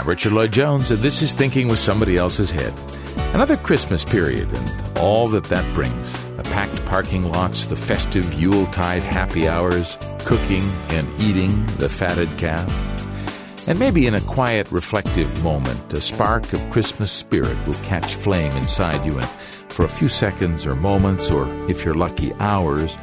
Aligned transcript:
I'm 0.00 0.08
Richard 0.08 0.32
Lloyd 0.32 0.50
Jones, 0.50 0.90
and 0.90 1.00
this 1.00 1.20
is 1.20 1.34
Thinking 1.34 1.68
with 1.68 1.78
Somebody 1.78 2.16
Else's 2.16 2.50
Head. 2.50 2.72
Another 3.34 3.58
Christmas 3.58 4.02
period 4.02 4.48
and 4.50 4.98
all 4.98 5.26
that 5.26 5.44
that 5.44 5.74
brings 5.74 6.24
the 6.36 6.42
packed 6.42 6.82
parking 6.86 7.30
lots, 7.30 7.66
the 7.66 7.76
festive 7.76 8.32
Yuletide 8.32 9.02
happy 9.02 9.46
hours, 9.46 9.98
cooking 10.20 10.62
and 10.88 11.06
eating 11.20 11.66
the 11.76 11.90
fatted 11.90 12.30
calf. 12.38 12.66
And 13.68 13.78
maybe 13.78 14.06
in 14.06 14.14
a 14.14 14.22
quiet, 14.22 14.72
reflective 14.72 15.44
moment, 15.44 15.92
a 15.92 16.00
spark 16.00 16.50
of 16.54 16.70
Christmas 16.70 17.12
spirit 17.12 17.58
will 17.66 17.74
catch 17.84 18.14
flame 18.14 18.56
inside 18.56 19.04
you, 19.04 19.18
and 19.18 19.28
for 19.28 19.84
a 19.84 19.88
few 19.88 20.08
seconds 20.08 20.64
or 20.64 20.74
moments, 20.76 21.30
or 21.30 21.46
if 21.68 21.84
you're 21.84 21.92
lucky, 21.92 22.32
hours, 22.40 22.96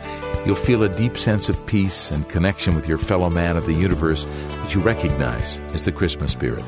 you'll 0.48 0.56
feel 0.56 0.82
a 0.82 0.90
deep 0.90 1.16
sense 1.16 1.48
of 1.48 1.64
peace 1.68 2.10
and 2.10 2.28
connection 2.28 2.74
with 2.74 2.88
your 2.88 2.98
fellow 2.98 3.30
man 3.30 3.56
of 3.56 3.68
the 3.68 3.74
universe 3.74 4.26
that 4.48 4.74
you 4.74 4.82
recognize 4.82 5.60
as 5.76 5.84
the 5.84 5.92
Christmas 5.92 6.32
spirit. 6.32 6.64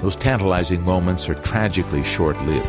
Those 0.00 0.16
tantalizing 0.16 0.84
moments 0.84 1.28
are 1.28 1.34
tragically 1.34 2.04
short 2.04 2.40
lived. 2.42 2.68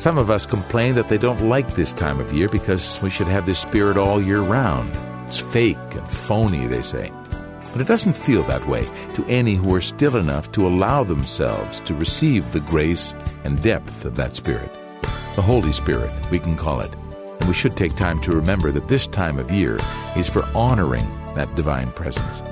Some 0.00 0.18
of 0.18 0.30
us 0.30 0.46
complain 0.46 0.94
that 0.94 1.08
they 1.08 1.18
don't 1.18 1.48
like 1.48 1.74
this 1.74 1.92
time 1.92 2.18
of 2.18 2.32
year 2.32 2.48
because 2.48 3.00
we 3.02 3.10
should 3.10 3.28
have 3.28 3.46
this 3.46 3.60
spirit 3.60 3.96
all 3.96 4.20
year 4.20 4.40
round. 4.40 4.90
It's 5.26 5.38
fake 5.38 5.78
and 5.94 6.08
phony, 6.08 6.66
they 6.66 6.82
say. 6.82 7.12
But 7.72 7.80
it 7.80 7.86
doesn't 7.86 8.16
feel 8.16 8.42
that 8.44 8.66
way 8.66 8.84
to 9.10 9.24
any 9.26 9.54
who 9.54 9.74
are 9.74 9.80
still 9.80 10.16
enough 10.16 10.52
to 10.52 10.66
allow 10.66 11.04
themselves 11.04 11.80
to 11.80 11.94
receive 11.94 12.52
the 12.52 12.60
grace 12.60 13.14
and 13.44 13.62
depth 13.62 14.04
of 14.04 14.16
that 14.16 14.36
spirit. 14.36 14.70
The 15.36 15.42
Holy 15.42 15.72
Spirit, 15.72 16.10
we 16.30 16.38
can 16.38 16.56
call 16.56 16.80
it. 16.80 16.94
And 17.40 17.48
we 17.48 17.54
should 17.54 17.76
take 17.76 17.96
time 17.96 18.20
to 18.22 18.32
remember 18.32 18.72
that 18.72 18.88
this 18.88 19.06
time 19.06 19.38
of 19.38 19.50
year 19.50 19.78
is 20.16 20.28
for 20.28 20.44
honoring 20.54 21.08
that 21.34 21.54
divine 21.54 21.90
presence. 21.92 22.42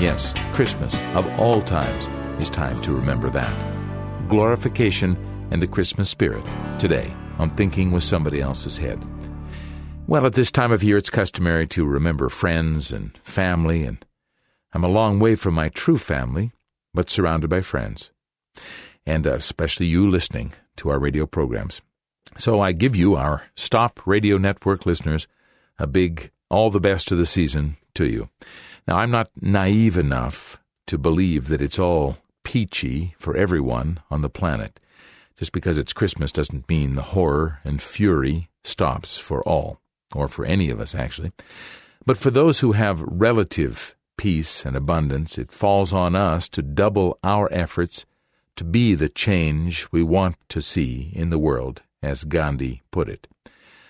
Yes, 0.00 0.32
Christmas, 0.52 0.94
of 1.14 1.28
all 1.38 1.60
times, 1.60 2.08
is 2.40 2.50
time 2.50 2.80
to 2.82 2.92
remember 2.92 3.30
that. 3.30 4.28
Glorification 4.28 5.16
and 5.50 5.62
the 5.62 5.66
Christmas 5.66 6.08
spirit 6.08 6.44
today 6.78 7.12
on 7.38 7.50
Thinking 7.50 7.90
with 7.90 8.02
Somebody 8.02 8.40
Else's 8.40 8.78
Head. 8.78 9.04
Well, 10.06 10.26
at 10.26 10.34
this 10.34 10.50
time 10.50 10.72
of 10.72 10.82
year, 10.82 10.96
it's 10.96 11.10
customary 11.10 11.66
to 11.68 11.84
remember 11.84 12.28
friends 12.28 12.92
and 12.92 13.16
family, 13.18 13.84
and 13.84 14.04
I'm 14.72 14.84
a 14.84 14.88
long 14.88 15.20
way 15.20 15.34
from 15.34 15.54
my 15.54 15.68
true 15.68 15.98
family, 15.98 16.52
but 16.94 17.10
surrounded 17.10 17.50
by 17.50 17.60
friends, 17.60 18.10
and 19.06 19.26
uh, 19.26 19.34
especially 19.34 19.86
you 19.86 20.08
listening 20.08 20.52
to 20.76 20.90
our 20.90 20.98
radio 20.98 21.26
programs. 21.26 21.82
So 22.36 22.60
I 22.60 22.72
give 22.72 22.96
you, 22.96 23.14
our 23.14 23.42
Stop 23.54 24.06
Radio 24.06 24.38
Network 24.38 24.86
listeners, 24.86 25.28
a 25.78 25.86
big 25.86 26.30
all 26.48 26.70
the 26.70 26.80
best 26.80 27.12
of 27.12 27.18
the 27.18 27.26
season 27.26 27.76
to 27.94 28.06
you. 28.06 28.28
Now, 28.86 28.98
I'm 28.98 29.10
not 29.10 29.30
naive 29.40 29.96
enough 29.96 30.58
to 30.86 30.98
believe 30.98 31.48
that 31.48 31.62
it's 31.62 31.78
all 31.78 32.18
peachy 32.44 33.14
for 33.18 33.36
everyone 33.36 34.00
on 34.10 34.22
the 34.22 34.30
planet. 34.30 34.80
Just 35.36 35.52
because 35.52 35.78
it's 35.78 35.92
Christmas 35.92 36.32
doesn't 36.32 36.68
mean 36.68 36.94
the 36.94 37.02
horror 37.02 37.60
and 37.64 37.80
fury 37.80 38.48
stops 38.64 39.18
for 39.18 39.42
all, 39.42 39.80
or 40.14 40.28
for 40.28 40.44
any 40.44 40.70
of 40.70 40.80
us, 40.80 40.94
actually. 40.94 41.32
But 42.04 42.18
for 42.18 42.30
those 42.30 42.60
who 42.60 42.72
have 42.72 43.00
relative 43.00 43.96
peace 44.16 44.64
and 44.64 44.76
abundance, 44.76 45.38
it 45.38 45.50
falls 45.50 45.92
on 45.92 46.14
us 46.14 46.48
to 46.50 46.62
double 46.62 47.18
our 47.24 47.52
efforts 47.52 48.04
to 48.56 48.64
be 48.64 48.94
the 48.94 49.08
change 49.08 49.88
we 49.90 50.02
want 50.02 50.36
to 50.50 50.60
see 50.60 51.10
in 51.14 51.30
the 51.30 51.38
world, 51.38 51.82
as 52.02 52.24
Gandhi 52.24 52.82
put 52.90 53.08
it. 53.08 53.26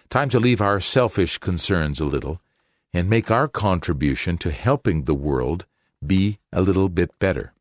Time 0.09 0.29
to 0.29 0.39
leave 0.39 0.61
our 0.61 0.79
selfish 0.81 1.39
concerns 1.39 1.99
a 2.01 2.05
little 2.05 2.41
and 2.95 3.09
make 3.09 3.31
our 3.31 3.49
contribution 3.49 4.39
to 4.39 4.51
helping 4.51 5.05
the 5.05 5.15
world 5.15 5.67
be 6.07 6.39
a 6.53 6.63
little 6.63 6.89
bit 6.89 7.19
better. 7.19 7.53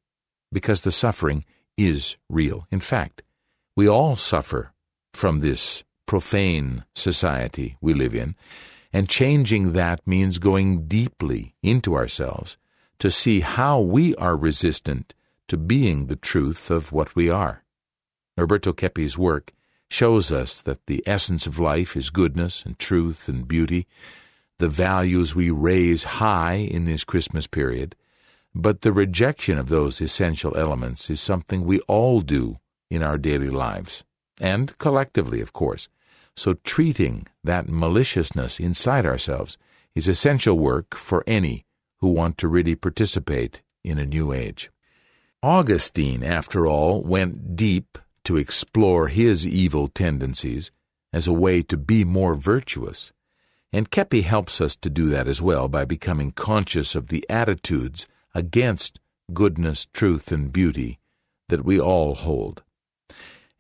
Because 0.51 0.81
the 0.81 0.91
suffering 0.91 1.45
is 1.77 2.17
real. 2.29 2.67
In 2.71 2.79
fact, 2.79 3.23
we 3.75 3.87
all 3.87 4.15
suffer 4.15 4.73
from 5.13 5.39
this 5.39 5.83
profane 6.05 6.83
society 6.93 7.77
we 7.79 7.93
live 7.93 8.13
in, 8.13 8.35
and 8.91 9.07
changing 9.07 9.71
that 9.71 10.05
means 10.05 10.39
going 10.39 10.87
deeply 10.87 11.55
into 11.63 11.95
ourselves 11.95 12.57
to 12.99 13.09
see 13.09 13.39
how 13.39 13.79
we 13.79 14.13
are 14.15 14.35
resistant 14.35 15.15
to 15.47 15.57
being 15.57 16.07
the 16.07 16.15
truth 16.15 16.69
of 16.69 16.91
what 16.91 17.15
we 17.15 17.29
are. 17.29 17.63
Norberto 18.37 18.75
Keppe's 18.75 19.17
work 19.17 19.53
shows 19.89 20.31
us 20.31 20.61
that 20.61 20.85
the 20.87 21.03
essence 21.05 21.47
of 21.47 21.59
life 21.59 21.97
is 21.97 22.09
goodness 22.09 22.63
and 22.65 22.77
truth 22.77 23.27
and 23.27 23.47
beauty, 23.47 23.87
the 24.59 24.69
values 24.69 25.33
we 25.33 25.49
raise 25.49 26.03
high 26.03 26.55
in 26.55 26.85
this 26.85 27.03
Christmas 27.03 27.47
period, 27.47 27.95
but 28.53 28.81
the 28.81 28.91
rejection 28.91 29.57
of 29.57 29.69
those 29.69 30.01
essential 30.01 30.55
elements 30.57 31.09
is 31.09 31.21
something 31.21 31.63
we 31.63 31.79
all 31.81 32.21
do 32.21 32.57
in 32.89 33.01
our 33.01 33.17
daily 33.17 33.49
lives, 33.49 34.03
and 34.39 34.77
collectively, 34.77 35.39
of 35.41 35.53
course. 35.53 35.87
So 36.35 36.55
treating 36.63 37.27
that 37.43 37.69
maliciousness 37.69 38.59
inside 38.59 39.05
ourselves 39.05 39.57
is 39.95 40.07
essential 40.07 40.57
work 40.57 40.95
for 40.95 41.23
any 41.27 41.65
who 41.99 42.09
want 42.09 42.37
to 42.39 42.47
really 42.47 42.75
participate 42.75 43.61
in 43.83 43.99
a 43.99 44.05
new 44.05 44.33
age. 44.33 44.71
Augustine, 45.43 46.23
after 46.23 46.67
all, 46.67 47.01
went 47.01 47.55
deep 47.55 47.97
to 48.23 48.37
explore 48.37 49.07
his 49.07 49.47
evil 49.47 49.87
tendencies 49.87 50.71
as 51.11 51.27
a 51.27 51.33
way 51.33 51.61
to 51.63 51.77
be 51.77 52.03
more 52.03 52.35
virtuous. 52.35 53.11
And 53.73 53.89
Keppe 53.89 54.21
helps 54.21 54.61
us 54.61 54.75
to 54.77 54.89
do 54.89 55.09
that 55.09 55.27
as 55.27 55.41
well 55.41 55.67
by 55.67 55.85
becoming 55.85 56.31
conscious 56.31 56.93
of 56.95 57.07
the 57.07 57.25
attitudes 57.29 58.05
against 58.33 58.99
goodness, 59.33 59.87
truth, 59.93 60.31
and 60.31 60.51
beauty 60.51 60.99
that 61.49 61.65
we 61.65 61.79
all 61.79 62.15
hold. 62.15 62.63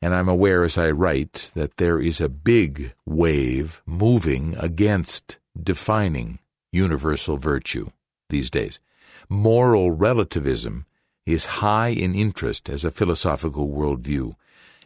And 0.01 0.15
I'm 0.15 0.29
aware 0.29 0.63
as 0.63 0.77
I 0.77 0.89
write 0.89 1.51
that 1.53 1.77
there 1.77 1.99
is 1.99 2.19
a 2.19 2.29
big 2.29 2.93
wave 3.05 3.81
moving 3.85 4.55
against 4.57 5.37
defining 5.61 6.39
universal 6.71 7.37
virtue 7.37 7.89
these 8.29 8.49
days. 8.49 8.79
Moral 9.29 9.91
relativism 9.91 10.85
is 11.25 11.61
high 11.61 11.89
in 11.89 12.15
interest 12.15 12.69
as 12.69 12.83
a 12.83 12.91
philosophical 12.91 13.69
worldview, 13.69 14.35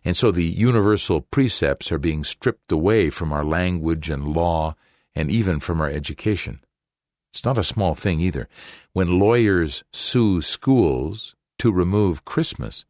and 0.04 0.18
so 0.18 0.32
the 0.32 0.44
universal 0.44 1.22
precepts 1.22 1.92
are 1.92 1.98
being 1.98 2.24
stripped 2.24 2.72
away 2.72 3.10
from 3.10 3.32
our 3.32 3.46
language 3.46 4.10
and 4.10 4.28
law 4.28 4.76
and 5.16 5.32
even 5.32 5.60
from 5.60 5.80
our 5.80 5.90
education. 5.90 6.60
It's 7.36 7.44
not 7.44 7.58
a 7.58 7.66
small 7.66 7.96
thing 7.96 8.22
either. 8.22 8.48
When 8.94 9.20
lawyers 9.20 9.84
sue 9.92 10.42
schools 10.42 11.36
to 11.60 11.70
remove 11.70 12.24
Christmas 12.24 12.86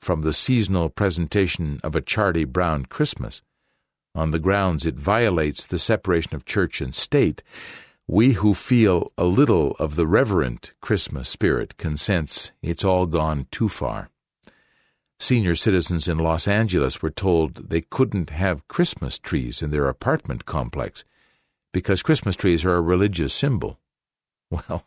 from 0.00 0.22
the 0.22 0.32
seasonal 0.32 0.90
presentation 0.90 1.80
of 1.82 1.96
a 1.96 2.00
Charlie 2.00 2.44
Brown 2.44 2.84
Christmas, 2.84 3.42
on 4.14 4.30
the 4.30 4.38
grounds 4.38 4.86
it 4.86 4.94
violates 4.94 5.66
the 5.66 5.80
separation 5.80 6.36
of 6.36 6.44
church 6.44 6.80
and 6.80 6.94
state, 6.94 7.42
we 8.06 8.34
who 8.34 8.54
feel 8.54 9.10
a 9.18 9.24
little 9.24 9.72
of 9.80 9.96
the 9.96 10.06
reverent 10.06 10.72
Christmas 10.80 11.28
spirit 11.28 11.76
can 11.76 11.96
sense 11.96 12.52
it's 12.62 12.84
all 12.84 13.06
gone 13.06 13.48
too 13.50 13.68
far. 13.68 14.08
Senior 15.18 15.56
citizens 15.56 16.06
in 16.06 16.16
Los 16.16 16.46
Angeles 16.46 17.02
were 17.02 17.10
told 17.10 17.70
they 17.70 17.80
couldn't 17.80 18.30
have 18.30 18.68
Christmas 18.68 19.18
trees 19.18 19.60
in 19.60 19.70
their 19.72 19.88
apartment 19.88 20.46
complex 20.46 21.04
because 21.72 22.04
Christmas 22.04 22.36
trees 22.36 22.64
are 22.64 22.76
a 22.76 22.80
religious 22.80 23.34
symbol. 23.34 23.79
Well, 24.68 24.84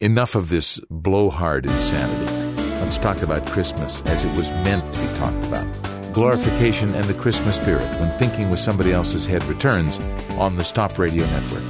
enough 0.00 0.34
of 0.34 0.48
this 0.48 0.80
blowhard 0.90 1.66
insanity. 1.66 2.32
Let's 2.80 2.98
talk 2.98 3.22
about 3.22 3.46
Christmas 3.46 4.02
as 4.06 4.24
it 4.24 4.36
was 4.36 4.50
meant 4.50 4.92
to 4.92 5.00
be 5.00 5.18
talked 5.18 5.46
about. 5.46 6.12
Glorification 6.12 6.94
and 6.94 7.04
the 7.04 7.14
Christmas 7.14 7.56
spirit 7.56 7.84
when 8.00 8.10
thinking 8.18 8.48
with 8.50 8.58
somebody 8.58 8.92
else's 8.92 9.26
head 9.26 9.44
returns 9.44 10.00
on 10.38 10.56
the 10.56 10.64
Stop 10.64 10.98
Radio 10.98 11.26
Network. 11.26 11.62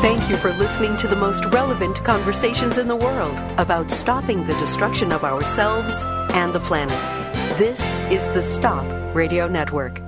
Thank 0.00 0.30
you 0.30 0.36
for 0.36 0.52
listening 0.54 0.96
to 0.98 1.08
the 1.08 1.16
most 1.16 1.44
relevant 1.46 1.96
conversations 2.04 2.78
in 2.78 2.86
the 2.86 2.96
world 2.96 3.36
about 3.58 3.90
stopping 3.90 4.46
the 4.46 4.54
destruction 4.54 5.12
of 5.12 5.24
ourselves 5.24 5.92
and 6.32 6.54
the 6.54 6.60
planet. 6.60 6.98
This 7.58 7.80
is 8.10 8.24
the 8.28 8.42
Stop 8.42 8.86
Radio 9.14 9.48
Network. 9.48 10.07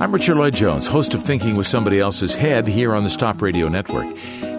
I'm 0.00 0.12
Richard 0.12 0.36
Lloyd 0.36 0.54
Jones, 0.54 0.86
host 0.86 1.12
of 1.14 1.24
Thinking 1.24 1.56
with 1.56 1.66
Somebody 1.66 1.98
Else's 1.98 2.32
Head 2.32 2.68
here 2.68 2.94
on 2.94 3.02
the 3.02 3.10
Stop 3.10 3.42
Radio 3.42 3.68
Network. 3.68 4.06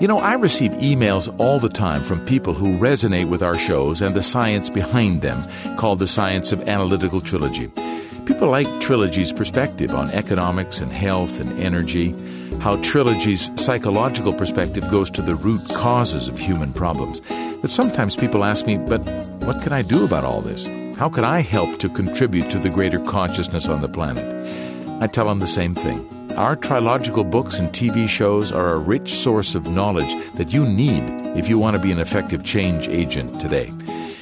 You 0.01 0.05
know, 0.05 0.17
I 0.17 0.33
receive 0.33 0.73
emails 0.73 1.33
all 1.39 1.59
the 1.59 1.69
time 1.69 2.03
from 2.03 2.25
people 2.25 2.53
who 2.53 2.77
resonate 2.77 3.29
with 3.29 3.41
our 3.41 3.55
shows 3.55 4.01
and 4.01 4.13
the 4.13 4.21
science 4.21 4.69
behind 4.69 5.21
them, 5.21 5.41
called 5.77 5.99
the 5.99 6.07
Science 6.07 6.51
of 6.51 6.67
Analytical 6.67 7.21
Trilogy. 7.21 7.71
People 8.25 8.49
like 8.49 8.67
Trilogy's 8.81 9.31
perspective 9.31 9.95
on 9.95 10.11
economics 10.11 10.81
and 10.81 10.91
health 10.91 11.39
and 11.39 11.57
energy, 11.57 12.11
how 12.59 12.75
Trilogy's 12.81 13.49
psychological 13.55 14.33
perspective 14.33 14.91
goes 14.91 15.09
to 15.11 15.21
the 15.21 15.35
root 15.35 15.69
causes 15.69 16.27
of 16.27 16.37
human 16.37 16.73
problems. 16.73 17.21
But 17.61 17.71
sometimes 17.71 18.17
people 18.17 18.43
ask 18.43 18.67
me, 18.67 18.77
but 18.77 18.99
what 19.45 19.61
can 19.61 19.71
I 19.71 19.83
do 19.83 20.03
about 20.03 20.25
all 20.25 20.41
this? 20.41 20.67
How 20.97 21.07
can 21.07 21.23
I 21.23 21.39
help 21.39 21.79
to 21.79 21.87
contribute 21.87 22.51
to 22.51 22.59
the 22.59 22.69
greater 22.69 22.99
consciousness 22.99 23.69
on 23.69 23.79
the 23.81 23.87
planet? 23.87 24.68
I 25.01 25.07
tell 25.07 25.27
them 25.27 25.39
the 25.39 25.47
same 25.47 25.75
thing. 25.75 26.05
our 26.35 26.55
trilogical 26.55 27.23
books 27.23 27.59
and 27.59 27.69
TV 27.69 28.07
shows 28.07 28.51
are 28.51 28.73
a 28.73 28.77
rich 28.77 29.15
source 29.15 29.55
of 29.55 29.69
knowledge 29.69 30.13
that 30.35 30.53
you 30.53 30.63
need 30.65 31.03
if 31.37 31.49
you 31.49 31.57
want 31.57 31.75
to 31.75 31.81
be 31.81 31.91
an 31.91 31.99
effective 31.99 32.43
change 32.43 32.87
agent 32.87 33.41
today. 33.41 33.71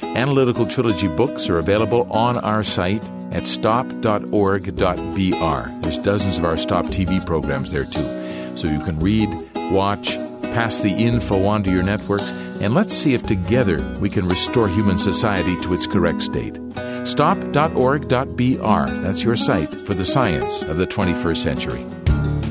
Analytical 0.02 0.66
Trilogy 0.66 1.06
books 1.08 1.48
are 1.48 1.58
available 1.58 2.10
on 2.10 2.38
our 2.38 2.62
site 2.62 3.08
at 3.30 3.46
stop.org.br. 3.46 4.70
There's 5.80 5.98
dozens 5.98 6.38
of 6.38 6.44
our 6.44 6.56
Stop 6.56 6.86
TV 6.86 7.24
programs 7.24 7.70
there 7.70 7.84
too. 7.84 8.56
So 8.56 8.66
you 8.68 8.80
can 8.80 8.98
read, 8.98 9.28
watch, 9.70 10.16
pass 10.42 10.78
the 10.80 10.90
info 10.90 11.44
on 11.44 11.62
to 11.64 11.70
your 11.70 11.82
networks, 11.82 12.30
and 12.60 12.74
let's 12.74 12.94
see 12.94 13.14
if 13.14 13.22
together 13.24 13.80
we 14.00 14.10
can 14.10 14.26
restore 14.26 14.66
human 14.68 14.98
society 14.98 15.60
to 15.60 15.74
its 15.74 15.86
correct 15.86 16.22
state. 16.22 16.58
Stop.org.br. 17.08 18.06
That's 18.06 19.24
your 19.24 19.36
site 19.36 19.70
for 19.70 19.94
the 19.94 20.04
science 20.04 20.68
of 20.68 20.76
the 20.76 20.86
21st 20.86 21.36
century. 21.38 21.84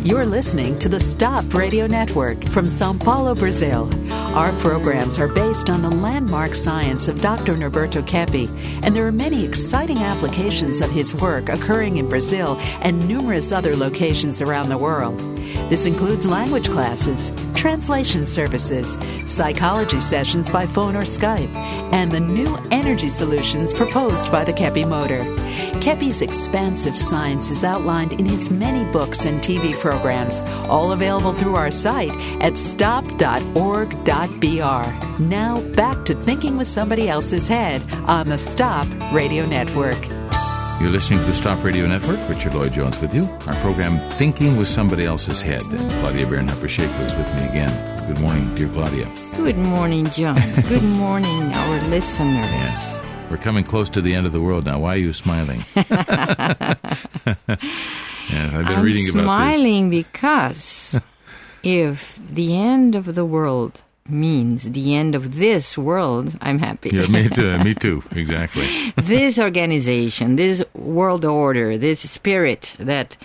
You're 0.03 0.25
listening 0.25 0.79
to 0.79 0.89
the 0.89 0.99
Stop 0.99 1.53
Radio 1.53 1.85
Network 1.85 2.41
from 2.45 2.67
Sao 2.69 2.93
Paulo, 2.93 3.35
Brazil. 3.35 3.89
Our 4.11 4.51
programs 4.53 5.19
are 5.19 5.27
based 5.27 5.69
on 5.69 5.81
the 5.81 5.91
landmark 5.91 6.55
science 6.55 7.07
of 7.07 7.21
Dr. 7.21 7.55
Norberto 7.55 8.01
Keppe, 8.07 8.47
and 8.83 8.95
there 8.95 9.05
are 9.05 9.11
many 9.11 9.45
exciting 9.45 9.97
applications 9.97 10.81
of 10.81 10.89
his 10.89 11.13
work 11.13 11.49
occurring 11.49 11.97
in 11.97 12.07
Brazil 12.07 12.57
and 12.81 13.07
numerous 13.07 13.51
other 13.51 13.75
locations 13.75 14.41
around 14.41 14.69
the 14.69 14.77
world. 14.77 15.36
This 15.69 15.85
includes 15.85 16.25
language 16.25 16.69
classes, 16.69 17.31
translation 17.55 18.25
services, 18.25 18.97
psychology 19.25 19.99
sessions 19.99 20.49
by 20.49 20.65
phone 20.65 20.95
or 20.95 21.01
Skype, 21.01 21.53
and 21.91 22.11
the 22.11 22.19
new 22.19 22.57
energy 22.71 23.09
solutions 23.09 23.73
proposed 23.73 24.31
by 24.31 24.43
the 24.43 24.53
Keppe 24.53 24.87
Motor. 24.87 25.23
Keppe's 25.81 26.21
expansive 26.21 26.97
science 26.97 27.49
is 27.49 27.63
outlined 27.63 28.13
in 28.13 28.25
his 28.25 28.49
many 28.49 28.89
books 28.91 29.25
and 29.25 29.41
TV 29.41 29.73
programs, 29.79 30.43
all 30.69 30.91
available 30.91 31.33
through 31.33 31.55
our 31.55 31.71
site 31.71 32.11
at 32.41 32.57
stop.org.br. 32.57 33.37
Now 35.19 35.61
back 35.75 36.05
to 36.05 36.13
thinking 36.13 36.57
with 36.57 36.67
somebody 36.67 37.09
else's 37.09 37.47
head 37.47 37.81
on 38.07 38.27
the 38.27 38.37
Stop 38.37 38.87
Radio 39.13 39.45
Network. 39.45 40.16
You're 40.79 40.91
listening 40.91 41.19
to 41.21 41.25
the 41.25 41.33
Stop 41.33 41.63
Radio 41.63 41.87
Network. 41.87 42.19
Richard 42.29 42.53
Lloyd 42.53 42.71
Jones 42.71 43.01
with 43.01 43.11
you. 43.11 43.23
Our 43.47 43.55
program, 43.61 43.97
Thinking 44.11 44.57
with 44.57 44.67
Somebody 44.67 45.05
Else's 45.05 45.41
Head. 45.41 45.63
And 45.63 45.89
Claudia 45.93 46.27
Bernhardt 46.27 46.61
Pacheco 46.61 46.93
is 47.03 47.15
with 47.15 47.33
me 47.35 47.47
again. 47.47 48.05
Good 48.05 48.19
morning, 48.19 48.53
dear 48.53 48.69
Claudia. 48.69 49.07
Good 49.37 49.57
morning, 49.57 50.05
John. 50.11 50.35
Good 50.69 50.83
morning, 50.83 51.51
our 51.51 51.81
listeners. 51.87 52.45
Yes. 52.45 53.01
We're 53.31 53.37
coming 53.37 53.63
close 53.63 53.89
to 53.89 54.01
the 54.01 54.13
end 54.13 54.27
of 54.27 54.33
the 54.33 54.39
world 54.39 54.65
now. 54.65 54.79
Why 54.79 54.93
are 54.93 54.97
you 54.97 55.13
smiling? 55.13 55.63
yes, 55.75 55.89
I've 58.29 58.51
been 58.53 58.67
I'm 58.67 58.83
reading 58.83 59.09
about 59.09 59.23
smiling 59.23 59.89
because 59.89 61.01
if 61.63 62.19
the 62.29 62.55
end 62.55 62.93
of 62.93 63.15
the 63.15 63.25
world 63.25 63.81
means 64.09 64.71
the 64.71 64.95
end 64.95 65.15
of 65.15 65.35
this 65.35 65.77
world, 65.77 66.35
I'm 66.41 66.59
happy. 66.59 66.89
Yeah, 66.93 67.07
me 67.07 67.29
too. 67.29 67.57
Me 67.59 67.73
too. 67.85 68.03
Exactly. 68.11 68.65
this 68.95 69.39
organization, 69.39 70.35
this 70.35 70.63
world 70.73 71.25
order, 71.25 71.77
this 71.77 72.01
spirit 72.09 72.75
that 72.79 73.17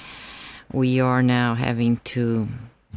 we 0.73 1.01
are 1.01 1.23
now 1.23 1.55
having 1.55 1.99
to 2.05 2.49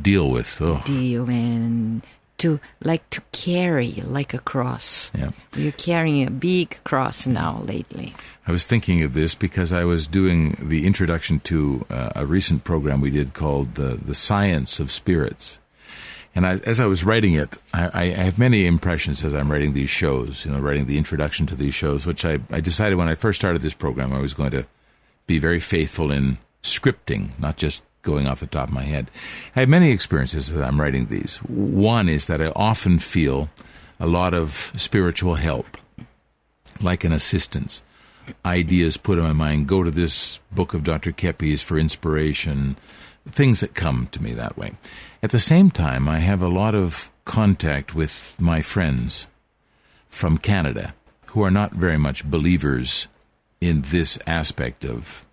Deal 0.02 0.30
with. 0.30 0.62
Oh, 0.62 0.82
deal 0.86 1.30
and 1.30 2.02
to 2.38 2.60
like 2.84 3.10
to 3.12 3.22
carry 3.32 3.94
like 4.06 4.34
a 4.34 4.40
cross. 4.40 5.10
yeah. 5.18 5.32
You're 5.56 5.72
carrying 5.72 6.28
a 6.28 6.32
big 6.32 6.84
cross 6.84 7.26
now 7.26 7.62
lately. 7.64 8.14
I 8.46 8.52
was 8.52 8.66
thinking 8.66 9.04
of 9.04 9.14
this 9.14 9.36
because 9.36 9.72
I 9.72 9.86
was 9.86 10.06
doing 10.06 10.58
the 10.62 10.86
introduction 10.86 11.40
to 11.42 11.86
uh, 11.90 12.10
a 12.14 12.26
recent 12.26 12.66
program 12.66 13.00
we 13.00 13.10
did 13.10 13.34
called 13.34 13.80
uh, 13.80 13.96
The 14.06 14.14
Science 14.14 14.82
of 14.82 14.92
Spirits. 14.92 15.60
And 16.36 16.46
I, 16.46 16.56
as 16.66 16.82
I 16.82 16.86
was 16.86 17.06
writing 17.06 17.34
it, 17.34 17.58
I, 17.74 18.02
I 18.02 18.06
have 18.08 18.38
many 18.38 18.66
impressions 18.66 19.24
as 19.24 19.34
I'm 19.34 19.50
writing 19.50 19.74
these 19.74 19.90
shows, 19.90 20.46
you 20.46 20.52
know, 20.52 20.60
writing 20.60 20.86
the 20.86 20.98
introduction 20.98 21.48
to 21.48 21.56
these 21.56 21.74
shows, 21.74 22.06
which 22.06 22.26
I, 22.26 22.40
I 22.52 22.60
decided 22.60 22.96
when 22.96 23.08
I 23.08 23.16
first 23.16 23.40
started 23.40 23.62
this 23.62 23.74
program 23.74 24.14
I 24.14 24.20
was 24.20 24.34
going 24.34 24.52
to 24.52 24.66
be 25.28 25.40
very 25.40 25.62
faithful 25.62 26.12
in 26.12 26.38
scripting, 26.62 27.30
not 27.40 27.56
just 27.56 27.84
going 28.02 28.28
off 28.28 28.42
the 28.42 28.48
top 28.48 28.68
of 28.68 28.74
my 28.74 28.84
head. 28.84 29.10
I 29.56 29.62
have 29.62 29.70
many 29.70 29.92
experiences 29.92 30.52
as 30.52 30.60
I'm 30.60 30.80
writing 30.80 31.08
these. 31.08 31.38
One 31.38 32.10
is 32.10 32.28
that 32.28 32.42
I 32.42 32.50
often 32.56 33.00
feel 33.00 33.50
a 34.00 34.08
lot 34.08 34.34
of 34.34 34.72
spiritual 34.76 35.36
help, 35.36 35.78
like 36.82 37.04
an 37.04 37.14
assistance. 37.14 37.82
Ideas 38.46 38.98
put 38.98 39.18
in 39.18 39.24
my 39.24 39.34
mind, 39.34 39.68
go 39.68 39.84
to 39.84 39.92
this 39.92 40.40
book 40.52 40.74
of 40.74 40.84
Dr. 40.84 41.12
Keppe's 41.12 41.62
for 41.62 41.78
inspiration, 41.78 42.76
things 43.30 43.62
that 43.62 43.74
come 43.74 44.08
to 44.12 44.22
me 44.22 44.34
that 44.34 44.58
way. 44.58 44.74
At 45.26 45.32
the 45.32 45.40
same 45.40 45.72
time, 45.72 46.08
I 46.08 46.20
have 46.20 46.44
a 46.44 46.48
lot 46.48 46.76
of 46.76 47.10
contact 47.26 47.96
with 47.96 48.36
my 48.38 48.62
friends 48.62 49.28
from 50.08 50.38
Canada 50.38 50.94
who 51.30 51.42
are 51.42 51.50
not 51.50 51.72
very 51.72 51.98
much 51.98 52.24
believers 52.24 53.08
in 53.60 53.82
this 53.88 54.20
aspect 54.28 54.86
of 54.86 55.26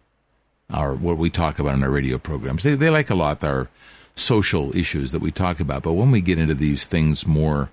our 0.71 0.95
what 0.95 1.19
we 1.19 1.29
talk 1.29 1.59
about 1.59 1.75
in 1.75 1.83
our 1.83 1.91
radio 1.91 2.17
programs. 2.17 2.63
They 2.63 2.75
they 2.75 2.89
like 2.89 3.11
a 3.11 3.15
lot 3.15 3.45
our 3.45 3.69
social 4.15 4.75
issues 4.75 5.13
that 5.13 5.21
we 5.21 5.31
talk 5.31 5.61
about, 5.61 5.83
but 5.83 5.93
when 5.93 6.11
we 6.11 6.23
get 6.23 6.39
into 6.39 6.55
these 6.55 6.87
things 6.87 7.27
more 7.27 7.69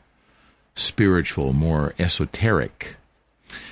spiritual, 0.76 1.54
more 1.54 1.94
esoteric, 1.98 2.98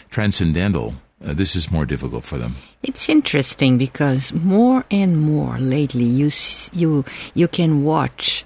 transcendental, 0.10 0.94
uh, 1.26 1.34
this 1.34 1.56
is 1.56 1.72
more 1.72 1.86
difficult 1.86 2.24
for 2.24 2.38
them. 2.38 2.56
It's 2.84 3.10
interesting 3.10 3.78
because 3.78 4.32
more 4.34 4.86
and 4.92 5.20
more 5.20 5.58
lately 5.60 6.04
you 6.06 6.30
you 6.74 7.04
you 7.34 7.48
can 7.48 7.84
watch 7.84 8.46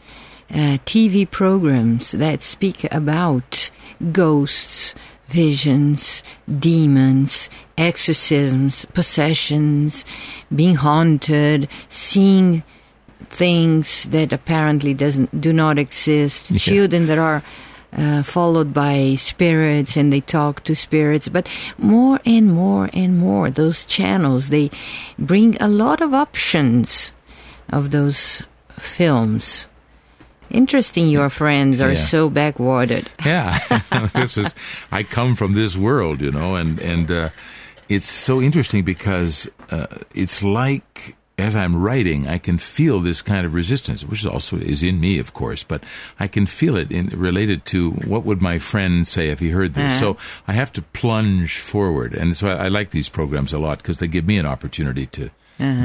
uh, 0.52 0.78
TV 0.86 1.30
programs 1.30 2.12
that 2.12 2.42
speak 2.44 2.92
about 2.94 3.72
ghosts, 4.12 4.96
visions, 5.28 6.24
demons, 6.60 7.50
exorcisms, 7.78 8.86
possessions, 8.94 10.06
being 10.56 10.76
haunted, 10.76 11.68
seeing 11.90 12.64
things 13.30 14.04
that 14.06 14.34
apparently 14.34 14.94
doesn't 14.94 15.40
do 15.40 15.54
not 15.54 15.78
exist, 15.80 16.52
Yeah. 16.52 16.58
children 16.58 17.06
that 17.08 17.18
are 17.18 17.44
uh, 17.98 18.24
followed 18.24 18.74
by 18.74 19.16
spirits 19.16 19.98
and 19.98 20.12
they 20.14 20.22
talk 20.22 20.64
to 20.64 20.76
spirits 20.76 21.28
but 21.30 21.48
more 21.78 22.20
and 22.26 22.54
more 22.54 22.90
and 22.94 23.18
more 23.18 23.50
those 23.50 23.86
channels 23.86 24.50
they 24.50 24.70
bring 25.20 25.58
a 25.62 25.68
lot 25.68 26.02
of 26.02 26.14
options 26.14 27.12
of 27.70 27.92
those 27.92 28.44
films 28.70 29.68
interesting 30.50 31.08
your 31.10 31.30
friends 31.30 31.80
are 31.82 31.92
Yeah. 31.94 31.98
so 32.00 32.30
backwatered 32.30 33.08
Yeah, 33.26 33.58
this 34.14 34.38
is. 34.38 34.56
I 34.92 35.04
come 35.04 35.36
from 35.36 35.54
this 35.54 35.76
world, 35.78 36.22
you 36.22 36.32
know, 36.32 36.56
and 36.56 36.80
and 36.80 37.10
uh, 37.12 37.30
it's 37.88 38.08
so 38.08 38.42
interesting 38.42 38.84
because 38.84 39.50
uh, 39.70 39.88
it's 40.14 40.44
like 40.44 41.16
as 41.42 41.56
I'm 41.56 41.76
writing, 41.76 42.28
I 42.28 42.38
can 42.38 42.58
feel 42.58 43.00
this 43.00 43.22
kind 43.22 43.46
of 43.46 43.54
resistance, 43.54 44.04
which 44.04 44.26
also 44.26 44.58
is 44.58 44.84
in 44.84 45.00
me, 45.00 45.20
of 45.20 45.34
course, 45.34 45.64
but 45.64 45.84
I 46.20 46.28
can 46.28 46.46
feel 46.46 46.78
it 46.78 46.92
in, 46.92 47.08
related 47.08 47.66
to 47.66 47.92
what 47.92 48.24
would 48.24 48.42
my 48.42 48.60
friend 48.60 49.06
say 49.06 49.30
if 49.30 49.40
he 49.40 49.50
heard 49.50 49.74
this. 49.74 50.00
So 50.00 50.18
I 50.48 50.54
have 50.54 50.72
to 50.74 50.82
plunge 50.82 51.60
forward, 51.60 52.14
and 52.14 52.38
so 52.38 52.50
I, 52.50 52.66
I 52.66 52.68
like 52.70 52.92
these 52.92 53.10
programs 53.10 53.54
a 53.54 53.60
lot 53.60 53.80
because 53.80 53.98
they 53.98 54.08
give 54.08 54.26
me 54.26 54.38
an 54.38 54.46
opportunity 54.46 55.06
to. 55.08 55.30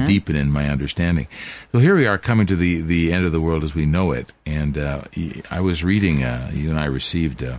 Deepen 0.07 0.37
in 0.37 0.51
my 0.51 0.71
understanding. 0.71 1.29
So 1.71 1.81
here 1.81 1.95
we 1.95 2.07
are 2.07 2.17
coming 2.17 2.47
to 2.47 2.57
the, 2.57 2.81
the 2.81 3.13
end 3.13 3.27
of 3.27 3.33
the 3.33 3.43
world 3.43 3.63
as 3.63 3.75
we 3.75 3.85
know 3.85 4.11
it. 4.11 4.33
And 4.47 4.79
uh, 4.79 5.03
I 5.51 5.61
was 5.61 5.85
reading, 5.85 6.25
uh, 6.25 6.51
you 6.55 6.71
and 6.71 6.81
I 6.81 6.87
received 6.87 7.43
uh, 7.43 7.59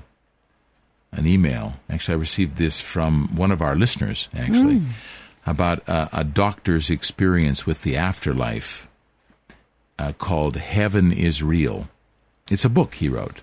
an 1.12 1.28
email. 1.28 1.74
Actually, 1.92 2.16
I 2.16 2.18
received 2.18 2.58
this 2.58 2.82
from 2.82 3.36
one 3.36 3.52
of 3.52 3.62
our 3.62 3.76
listeners, 3.76 4.30
actually, 4.36 4.82
about 5.48 5.88
uh, 5.88 6.10
a 6.12 6.24
doctor's 6.24 6.90
experience 6.90 7.66
with 7.66 7.82
the 7.84 7.96
afterlife 7.96 8.88
uh, 9.98 10.12
called 10.18 10.58
Heaven 10.58 11.12
is 11.12 11.42
Real. 11.42 11.88
It's 12.52 12.66
a 12.66 12.70
book 12.70 12.96
he 12.96 13.10
wrote. 13.10 13.42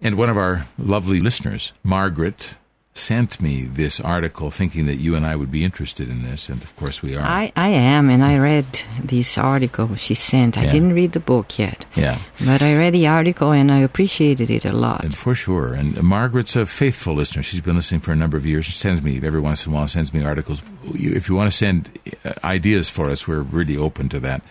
And 0.00 0.16
one 0.16 0.30
of 0.30 0.36
our 0.36 0.66
lovely 0.78 1.20
listeners, 1.20 1.72
Margaret, 1.84 2.56
sent 2.98 3.40
me 3.40 3.62
this 3.62 4.00
article 4.00 4.50
thinking 4.50 4.86
that 4.86 4.96
you 4.96 5.14
and 5.16 5.24
I 5.24 5.36
would 5.36 5.50
be 5.50 5.62
interested 5.64 6.08
in 6.10 6.22
this. 6.22 6.48
And 6.48 6.62
of 6.62 6.74
course, 6.76 7.02
we 7.02 7.16
are. 7.16 7.22
I, 7.22 7.52
I 7.56 7.68
am 7.68 8.10
and 8.10 8.22
i 8.24 8.38
read 8.38 8.64
this 9.02 9.38
article 9.38 9.94
she 9.96 10.14
sent 10.14 10.56
i 10.58 10.64
Yeah. 10.64 10.72
didn't 10.72 10.92
read 10.94 11.12
the 11.12 11.20
book 11.20 11.58
yet 11.58 11.86
yeah. 11.96 12.18
but 12.44 12.60
i 12.62 12.76
read 12.76 12.92
the 12.94 13.06
article 13.06 13.52
and 13.52 13.70
i 13.72 13.78
appreciated 13.78 14.50
it 14.50 14.64
a 14.64 14.72
lot 14.72 15.04
And 15.04 15.14
for 15.14 15.34
sure. 15.34 15.72
And 15.74 16.02
Margaret's 16.02 16.56
a 16.56 16.64
faithful 16.66 17.14
listener. 17.14 17.42
She's 17.42 17.60
been 17.60 17.76
listening 17.76 18.00
for 18.02 18.12
a 18.12 18.16
number 18.16 18.36
of 18.36 18.44
years. 18.46 18.64
She 18.66 18.72
sends 18.72 19.00
me 19.02 19.20
every 19.22 19.40
once 19.40 19.66
in 19.66 19.72
a 19.72 19.76
while. 19.76 19.88
Sends 19.88 20.12
me 20.12 20.24
articles. 20.24 20.62
If 20.94 21.28
you 21.28 21.34
want 21.36 21.50
to 21.50 21.56
send 21.56 21.90
uh, 22.24 22.32
ideas 22.44 22.88
for 22.90 23.10
us, 23.10 23.26
we're 23.28 23.40
really 23.58 23.76
open 23.76 24.08
to 24.10 24.20
that. 24.20 24.42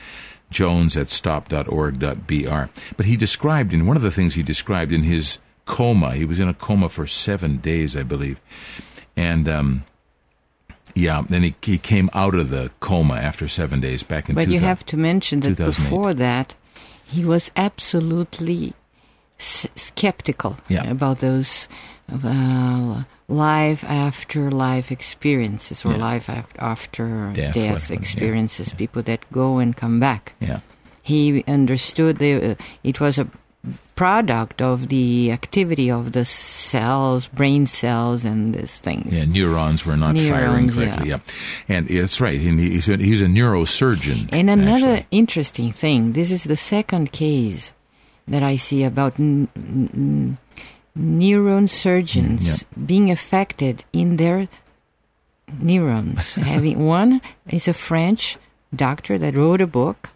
Jones 0.50 0.96
at 0.98 1.10
stop.org.br. 1.10 2.64
But 2.98 3.06
he 3.06 3.16
described 3.18 3.74
in 3.74 3.86
one 3.86 3.98
of 3.98 4.04
the 4.04 4.12
things 4.12 4.36
he 4.36 4.44
described 4.44 4.92
in 4.92 5.04
his 5.04 5.40
coma. 5.68 6.12
He 6.16 6.26
was 6.26 6.40
in 6.40 6.48
a 6.50 6.54
coma 6.54 6.90
for 6.90 7.06
seven 7.08 7.58
days, 7.62 7.96
I 7.96 8.04
believe, 8.04 8.38
and 9.16 9.48
um, 9.48 9.84
Yeah, 10.96 11.22
then 11.30 11.44
he, 11.44 11.54
he 11.62 11.78
came 11.78 12.10
out 12.14 12.34
of 12.36 12.50
the 12.50 12.72
coma 12.80 13.16
after 13.16 13.48
seven 13.48 13.80
days 13.82 14.04
back 14.04 14.30
in 14.30 14.36
But 14.36 14.48
you 14.50 14.60
have 14.60 14.84
to 14.86 14.98
mention 14.98 15.42
that 15.42 15.58
before 15.58 16.14
that, 16.16 16.56
he 17.14 17.24
was 17.26 17.52
absolutely 17.56 18.74
s- 19.40 19.68
skeptical 19.76 20.56
Yeah. 20.70 20.90
about 20.90 21.20
those 21.20 21.68
uh, 22.12 23.04
life 23.28 23.84
after 23.84 24.50
life 24.50 24.92
experiences 24.92 25.86
or 25.86 25.92
Yeah. 25.92 26.14
life 26.14 26.30
after 26.60 27.06
Death, 27.34 27.54
death, 27.54 27.74
whatever, 27.74 27.94
yeah, 27.94 28.00
experiences, 28.00 28.74
people 28.74 29.04
that 29.04 29.26
go 29.32 29.60
and 29.60 29.76
come 29.76 30.00
back. 30.00 30.34
Yeah. 30.40 30.60
He 31.04 31.44
understood 31.48 32.18
the, 32.18 32.52
uh, 32.52 32.56
it 32.84 33.00
was 33.00 33.18
a 33.20 33.28
product 33.96 34.62
of 34.62 34.88
the 34.88 35.32
activity 35.32 35.92
of 35.92 36.14
the 36.14 36.24
cells, 36.24 37.28
brain 37.28 37.66
cells, 37.66 38.24
and 38.24 38.56
these 38.56 38.80
things. 38.80 39.12
Yeah, 39.12 39.26
neurons 39.26 39.86
were 39.86 39.98
not 39.98 40.18
firing 40.18 40.70
correctly. 40.70 41.10
yeah. 41.10 41.20
Yeah, 41.68 41.76
and 41.78 41.90
it's 41.92 42.22
right. 42.22 42.40
And 42.40 42.60
he's 42.60 42.88
a, 42.88 42.98
he's 42.98 43.22
a 43.22 43.26
neurosurgeon. 43.26 44.30
And 44.32 44.50
another 44.50 44.94
actually. 44.94 45.08
interesting 45.12 45.72
thing 45.72 46.14
this 46.14 46.32
is 46.32 46.44
the 46.46 46.56
second 46.58 47.12
case 47.12 47.72
that 48.28 48.44
I 48.44 48.56
see 48.58 48.84
about 48.84 49.20
n- 49.20 49.48
n- 49.56 50.38
neuron 50.98 51.70
surgeons 51.70 52.64
being 52.86 53.12
affected 53.12 53.84
in 53.94 54.18
their 54.18 54.48
neurons. 55.60 56.36
Having 56.36 56.86
one 56.86 57.22
is 57.50 57.68
a 57.68 57.74
French 57.74 58.38
doctor 58.76 59.18
that 59.18 59.36
wrote 59.36 59.62
a 59.62 59.68
book 59.68 60.10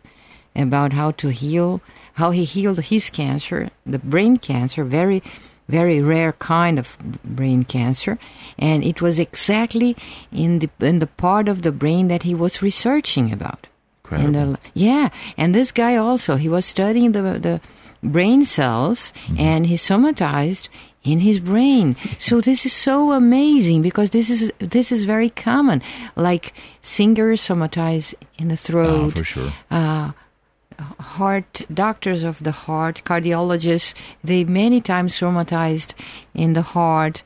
about 0.55 0.93
how 0.93 1.11
to 1.11 1.29
heal, 1.29 1.79
how 2.13 2.31
he 2.31 2.43
healed 2.45 2.79
his 2.81 3.09
cancer, 3.09 3.69
the 3.85 3.99
brain 3.99 4.37
cancer, 4.37 4.83
very, 4.83 5.21
very 5.69 6.01
rare 6.01 6.33
kind 6.33 6.77
of 6.79 6.97
brain 7.23 7.63
cancer, 7.63 8.17
and 8.59 8.83
it 8.83 9.01
was 9.01 9.19
exactly 9.19 9.95
in 10.31 10.59
the 10.59 10.69
in 10.79 10.99
the 10.99 11.07
part 11.07 11.47
of 11.49 11.61
the 11.61 11.71
brain 11.71 12.07
that 12.09 12.23
he 12.23 12.35
was 12.35 12.61
researching 12.61 13.31
about. 13.31 13.67
Incredible. 14.03 14.53
the, 14.53 14.59
yeah, 14.73 15.09
and 15.37 15.55
this 15.55 15.71
guy 15.71 15.95
also 15.95 16.35
he 16.35 16.49
was 16.49 16.65
studying 16.65 17.13
the 17.13 17.21
the 17.39 17.61
brain 18.03 18.43
cells 18.45 19.13
and 19.37 19.67
he 19.67 19.75
somatized 19.75 20.67
in 21.03 21.19
his 21.19 21.39
brain. 21.39 21.95
So 22.19 22.41
this 22.41 22.65
is 22.65 22.73
so 22.73 23.11
amazing 23.13 23.81
because 23.81 24.09
this 24.09 24.29
is 24.29 24.51
this 24.59 24.91
is 24.91 25.05
very 25.05 25.29
common. 25.29 25.81
Like 26.15 26.53
singers 26.81 27.41
somatize 27.41 28.13
in 28.37 28.47
the 28.49 28.55
Ah, 28.55 28.65
throat 28.67 29.13
for 29.17 29.23
sure. 29.23 29.53
Heart 30.99 31.61
doctors 31.73 32.23
of 32.23 32.43
the 32.43 32.51
heart, 32.51 33.01
cardiologists, 33.05 33.93
they 34.23 34.43
many 34.43 34.81
times 34.81 35.13
traumatized 35.13 35.93
in 36.33 36.53
the 36.53 36.61
heart. 36.61 37.23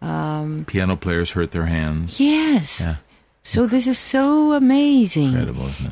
Piano 0.00 0.96
players 0.96 1.32
hurt 1.32 1.50
their 1.50 1.66
hands. 1.66 2.20
Yes. 2.20 2.80
Yeah. 2.80 2.96
So 3.42 3.66
this 3.66 3.86
is 3.86 3.98
so 3.98 4.52
amazing 4.52 5.32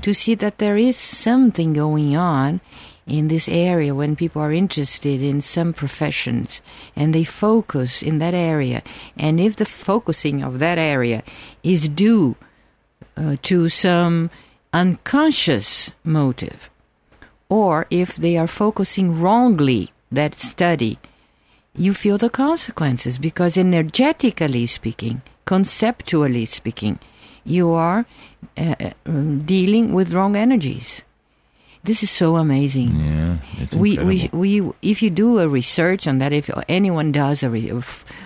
to 0.02 0.12
see 0.12 0.34
that 0.34 0.58
there 0.58 0.76
is 0.76 0.96
something 0.96 1.72
going 1.72 2.14
on 2.14 2.60
in 3.06 3.28
this 3.28 3.48
area 3.48 3.94
when 3.94 4.14
people 4.16 4.42
are 4.42 4.52
interested 4.52 5.22
in 5.22 5.40
some 5.40 5.72
professions 5.72 6.60
and 6.94 7.14
they 7.14 7.24
focus 7.24 8.02
in 8.02 8.18
that 8.18 8.34
area. 8.34 8.82
And 9.16 9.40
if 9.40 9.56
the 9.56 9.64
focusing 9.64 10.42
of 10.42 10.58
that 10.58 10.76
area 10.76 11.22
is 11.62 11.88
due 11.88 12.36
uh, 13.16 13.36
to 13.42 13.68
some 13.70 14.28
unconscious 14.72 15.92
motive, 16.04 16.68
or 17.48 17.86
if 17.90 18.16
they 18.16 18.36
are 18.36 18.48
focusing 18.48 19.20
wrongly 19.20 19.92
that 20.10 20.38
study, 20.38 20.98
you 21.74 21.94
feel 21.94 22.18
the 22.18 22.30
consequences 22.30 23.18
because 23.18 23.56
energetically 23.56 24.66
speaking, 24.66 25.22
conceptually 25.44 26.44
speaking, 26.46 26.98
you 27.44 27.72
are 27.72 28.06
uh, 28.56 28.74
uh, 28.80 28.90
dealing 29.44 29.92
with 29.92 30.12
wrong 30.12 30.36
energies. 30.36 31.04
This 31.84 32.02
is 32.02 32.10
so 32.10 32.34
amazing. 32.36 32.98
Yeah, 32.98 33.36
it's 33.58 33.76
We, 33.76 33.90
incredible. 33.96 34.38
we, 34.40 34.60
we, 34.60 34.72
if 34.82 35.02
you 35.02 35.10
do 35.10 35.38
a 35.38 35.48
research 35.48 36.08
on 36.08 36.18
that, 36.18 36.32
if 36.32 36.50
anyone 36.68 37.12
does 37.12 37.44
a, 37.44 37.50
re, 37.50 37.70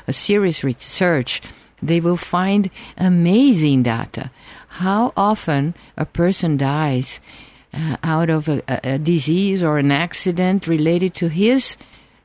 a 0.09 0.13
serious 0.13 0.65
research, 0.65 1.43
they 1.83 2.01
will 2.01 2.17
find 2.17 2.71
amazing 2.97 3.83
data. 3.83 4.31
How 4.81 5.13
often 5.15 5.75
a 5.99 6.07
person 6.07 6.57
dies 6.57 7.21
uh, 7.75 7.97
out 8.03 8.31
of 8.31 8.49
a, 8.49 8.63
a, 8.69 8.95
a 8.95 8.99
disease 8.99 9.63
or 9.63 9.79
an 9.79 9.91
accident 9.91 10.67
related 10.67 11.15
to 11.15 11.29
his 11.29 11.77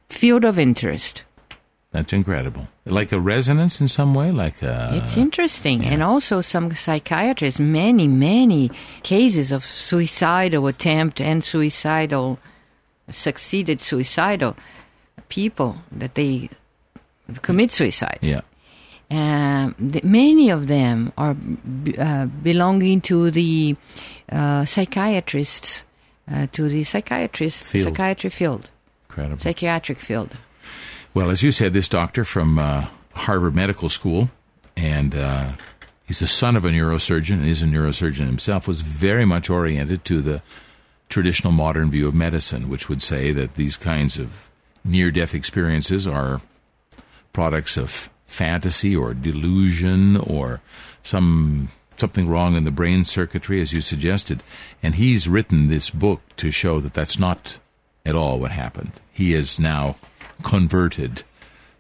field 0.09 0.43
of 0.43 0.57
interest. 0.59 1.23
That's 1.91 2.11
incredible. 2.11 2.67
Like 2.85 3.13
a 3.13 3.19
resonance 3.19 3.79
in 3.79 3.87
some 3.87 4.13
way, 4.13 4.31
like 4.31 4.61
a. 4.61 4.91
It's 5.01 5.15
interesting. 5.15 5.85
And 5.85 6.03
also, 6.03 6.41
some 6.41 6.75
psychiatrists, 6.75 7.59
many, 7.59 8.07
many 8.07 8.69
cases 9.01 9.53
of 9.53 9.63
suicidal 9.63 10.67
attempt 10.67 11.21
and 11.21 11.41
suicidal, 11.41 12.37
succeeded 13.09 13.79
suicidal 13.79 14.57
people 15.29 15.77
that 15.91 16.15
they 16.15 16.49
commit 17.41 17.71
suicide. 17.71 18.19
yeah. 18.21 18.41
Um, 19.11 19.75
the, 19.79 20.01
many 20.03 20.49
of 20.49 20.67
them 20.67 21.13
are 21.17 21.35
b- 21.35 21.95
uh, 21.97 22.25
belonging 22.25 23.01
to 23.01 23.29
the 23.31 23.75
uh, 24.31 24.65
psychiatrists, 24.65 25.83
uh, 26.31 26.47
to 26.53 26.67
the 26.67 26.83
psychiatrist 26.83 27.63
Field. 27.63 27.85
psychiatry 27.85 28.29
field, 28.31 28.69
Incredible. 29.09 29.37
psychiatric 29.39 29.99
field. 29.99 30.37
Well, 31.13 31.29
as 31.29 31.43
you 31.43 31.51
said, 31.51 31.73
this 31.73 31.87
doctor 31.87 32.25
from 32.25 32.57
uh, 32.59 32.87
Harvard 33.13 33.53
Medical 33.55 33.89
School, 33.89 34.31
and 34.75 35.13
uh, 35.15 35.51
he's 36.05 36.19
the 36.19 36.27
son 36.27 36.55
of 36.55 36.65
a 36.65 36.69
neurosurgeon 36.69 37.35
and 37.35 37.47
is 37.47 37.61
a 37.61 37.65
neurosurgeon 37.65 38.25
himself, 38.25 38.67
was 38.67 38.81
very 38.81 39.23
much 39.25 39.49
oriented 39.49 40.03
to 40.05 40.19
the 40.21 40.41
traditional 41.09 41.53
modern 41.53 41.91
view 41.91 42.07
of 42.07 42.15
medicine, 42.15 42.67
which 42.69 42.89
would 42.89 43.01
say 43.01 43.31
that 43.31 43.55
these 43.55 43.77
kinds 43.77 44.17
of 44.17 44.49
near 44.83 45.11
death 45.11 45.35
experiences 45.35 46.07
are 46.07 46.41
products 47.33 47.77
of 47.77 48.09
fantasy 48.35 48.95
or 48.95 49.13
delusion 49.13 50.17
or 50.17 50.61
some 51.01 51.69
something 51.97 52.27
wrong 52.27 52.55
in 52.55 52.65
the 52.65 52.71
brain 52.71 53.05
circuitry 53.05 53.61
as 53.61 53.71
you 53.71 53.79
suggested. 53.79 54.43
And 54.83 54.95
he's 54.95 55.29
written 55.29 55.67
this 55.67 55.89
book 55.89 56.21
to 56.35 56.51
show 56.51 56.81
that 56.81 56.93
that's 56.93 57.17
not 57.17 57.59
at 58.05 58.15
all 58.15 58.39
what 58.39 58.51
happened. 58.51 58.91
He 59.13 59.33
is 59.33 59.59
now 59.59 59.95
converted 60.43 61.23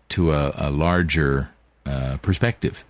to 0.09 0.31
a, 0.31 0.53
a 0.55 0.71
larger 0.71 1.49
uh, 1.85 2.17
perspective. 2.21 2.85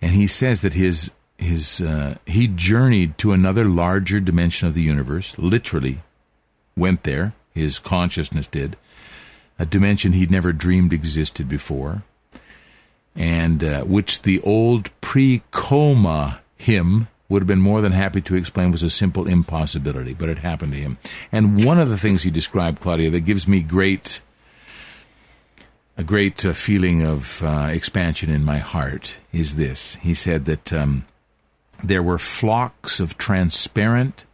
And 0.00 0.12
he 0.12 0.26
says 0.26 0.62
that 0.62 0.72
his 0.72 1.10
his 1.38 1.82
uh, 1.82 2.16
he 2.24 2.46
journeyed 2.48 3.18
to 3.18 3.32
another 3.32 3.66
larger 3.66 4.20
dimension 4.20 4.66
of 4.66 4.74
the 4.74 4.82
universe 4.82 5.38
literally 5.38 6.00
went 6.74 7.02
there 7.02 7.34
his 7.54 7.78
consciousness 7.78 8.46
did 8.46 8.76
a 9.58 9.66
dimension 9.66 10.12
he'd 10.12 10.30
never 10.30 10.52
dreamed 10.52 10.92
existed 10.92 11.48
before, 11.48 12.02
and 13.16 13.64
uh, 13.64 13.82
which 13.84 14.22
the 14.22 14.40
old 14.42 14.90
pre 15.00 15.42
coma 15.50 16.40
him 16.56 17.08
would 17.28 17.42
have 17.42 17.48
been 17.48 17.60
more 17.60 17.80
than 17.80 17.92
happy 17.92 18.20
to 18.20 18.36
explain 18.36 18.70
was 18.70 18.82
a 18.82 18.90
simple 18.90 19.26
impossibility, 19.26 20.14
but 20.14 20.28
it 20.28 20.38
happened 20.38 20.72
to 20.72 20.78
him. 20.78 20.98
And 21.32 21.64
one 21.64 21.80
of 21.80 21.88
the 21.88 21.98
things 21.98 22.22
he 22.22 22.30
described, 22.30 22.80
Claudia, 22.80 23.10
that 23.10 23.20
gives 23.20 23.48
me 23.48 23.62
great. 23.62 24.20
A 25.98 26.04
great 26.04 26.44
uh, 26.44 26.52
feeling 26.52 27.02
of 27.02 27.42
uh, 27.42 27.70
expansion 27.72 28.28
in 28.28 28.44
my 28.44 28.58
heart 28.58 29.16
is 29.32 29.56
this. 29.56 29.96
He 29.96 30.12
said 30.12 30.44
that 30.44 30.70
um, 30.70 31.06
there 31.82 32.02
were 32.02 32.18
flocks 32.18 33.00
of 33.00 33.16
transparent, 33.16 34.24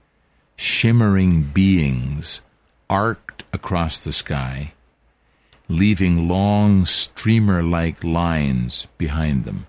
shimmering 0.57 1.43
beings 1.43 2.43
arced 2.91 3.45
across 3.53 4.01
the 4.01 4.13
sky, 4.13 4.73
leaving 5.73 6.29
long 6.29 6.85
streamer 6.85 7.63
like 7.63 8.05
lines 8.05 8.87
behind 8.99 9.45
them. 9.45 9.67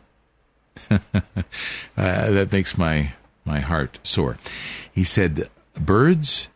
uh, 0.92 1.00
that 1.96 2.52
makes 2.52 2.78
my, 2.78 3.14
my 3.46 3.60
heart 3.60 4.00
sore. 4.04 4.38
He 4.94 5.04
said, 5.04 5.50
Birds, 5.76 6.50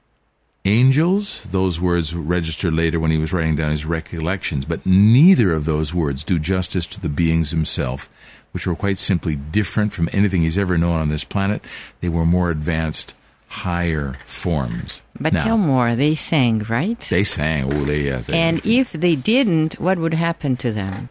angels, 0.65 1.43
those 1.45 1.79
words 1.79 2.13
register 2.13 2.69
later 2.69 2.99
when 2.99 3.11
he 3.11 3.17
was 3.17 3.33
writing 3.33 3.55
down 3.55 3.71
his 3.71 3.85
recollections, 3.85 4.65
but 4.65 4.85
neither 4.85 5.53
of 5.53 5.65
those 5.65 5.93
words 5.93 6.23
do 6.23 6.37
justice 6.37 6.85
to 6.87 6.99
the 6.99 7.09
beings 7.09 7.51
himself, 7.51 8.09
which 8.51 8.67
were 8.67 8.75
quite 8.75 8.97
simply 8.97 9.35
different 9.35 9.93
from 9.93 10.09
anything 10.11 10.41
he's 10.41 10.57
ever 10.57 10.77
known 10.77 10.99
on 10.99 11.09
this 11.09 11.23
planet. 11.23 11.63
They 12.01 12.09
were 12.09 12.25
more 12.25 12.51
advanced, 12.51 13.13
higher 13.47 14.17
forms. 14.25 15.01
But 15.19 15.33
Now, 15.33 15.43
tell 15.43 15.57
more, 15.57 15.95
they 15.95 16.15
sang, 16.15 16.59
right? 16.69 16.99
they 17.09 17.23
sang, 17.23 17.65
oh, 17.73 17.83
they, 17.85 18.11
uh, 18.11 18.19
they 18.19 18.37
And 18.37 18.65
if 18.65 18.91
they 18.93 19.15
didn't, 19.15 19.79
what 19.79 19.97
would 19.99 20.13
happen 20.13 20.57
to 20.57 20.71
them? 20.71 21.09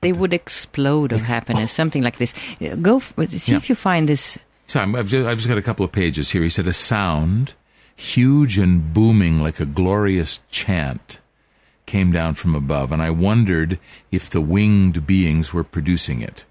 They 0.00 0.12
would 0.12 0.32
explode 0.32 1.12
of 1.12 1.22
happiness, 1.22 1.72
something 1.72 2.02
like 2.02 2.18
this. 2.18 2.34
Go 2.82 2.96
f- 2.98 3.14
see 3.28 3.52
Yeah. 3.52 3.58
if 3.58 3.68
you 3.68 3.74
find 3.74 4.08
this. 4.08 4.38
So 4.66 4.80
I've, 4.80 5.08
just, 5.08 5.26
I've 5.28 5.36
just 5.38 5.48
got 5.48 5.58
a 5.58 5.62
couple 5.62 5.84
of 5.84 5.92
pages 5.92 6.30
here. 6.30 6.42
He 6.42 6.50
said, 6.50 6.66
A 6.66 6.72
sound, 6.72 7.54
huge 7.94 8.58
and 8.58 8.92
booming 8.92 9.38
like 9.42 9.60
a 9.60 9.64
glorious 9.66 10.40
chant, 10.50 11.20
came 11.86 12.10
down 12.10 12.34
from 12.34 12.54
above, 12.54 12.90
and 12.92 13.00
I 13.00 13.10
wondered 13.10 13.78
if 14.10 14.28
the 14.28 14.40
winged 14.40 15.06
beings 15.06 15.52
were 15.52 15.62
producing 15.64 16.20
it. 16.20 16.44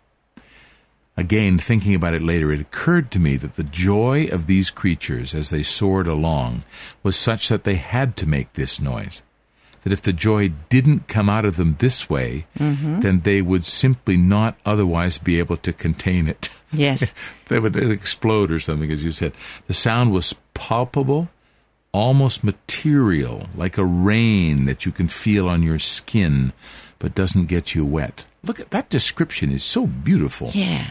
Again, 1.17 1.57
thinking 1.57 1.95
about 1.95 2.13
it 2.13 2.21
later, 2.21 2.51
it 2.51 2.61
occurred 2.61 3.11
to 3.11 3.19
me 3.19 3.37
that 3.37 3.55
the 3.55 3.63
joy 3.63 4.27
of 4.31 4.47
these 4.47 4.69
creatures 4.69 5.33
as 5.33 5.49
they 5.49 5.63
soared 5.63 6.07
along 6.07 6.63
was 7.03 7.15
such 7.15 7.49
that 7.49 7.63
they 7.63 7.75
had 7.75 8.15
to 8.17 8.27
make 8.27 8.53
this 8.53 8.79
noise. 8.79 9.21
That 9.83 9.93
if 9.93 10.01
the 10.01 10.13
joy 10.13 10.49
didn't 10.69 11.07
come 11.07 11.29
out 11.29 11.45
of 11.45 11.57
them 11.57 11.75
this 11.77 12.09
way, 12.09 12.47
mm-hmm. 12.57 13.01
then 13.01 13.21
they 13.21 13.41
would 13.41 13.63
simply 13.63 14.17
not 14.17 14.57
otherwise 14.65 15.19
be 15.19 15.37
able 15.37 15.57
to 15.57 15.71
contain 15.71 16.27
it. 16.27 16.49
Yes. 16.71 17.13
they 17.47 17.59
would 17.59 17.75
explode 17.75 18.51
or 18.51 18.59
something, 18.59 18.91
as 18.91 19.03
you 19.03 19.11
said. 19.11 19.33
The 19.67 19.75
sound 19.75 20.11
was 20.11 20.33
palpable, 20.55 21.29
almost 21.91 22.43
material, 22.43 23.47
like 23.53 23.77
a 23.77 23.85
rain 23.85 24.65
that 24.65 24.87
you 24.87 24.91
can 24.91 25.07
feel 25.07 25.47
on 25.47 25.61
your 25.61 25.79
skin, 25.79 26.51
but 26.97 27.13
doesn't 27.13 27.45
get 27.45 27.75
you 27.75 27.85
wet. 27.85 28.25
Look 28.43 28.59
at 28.59 28.71
that 28.71 28.89
description 28.89 29.51
is 29.51 29.63
so 29.63 29.85
beautiful. 29.85 30.49
Yeah. 30.53 30.87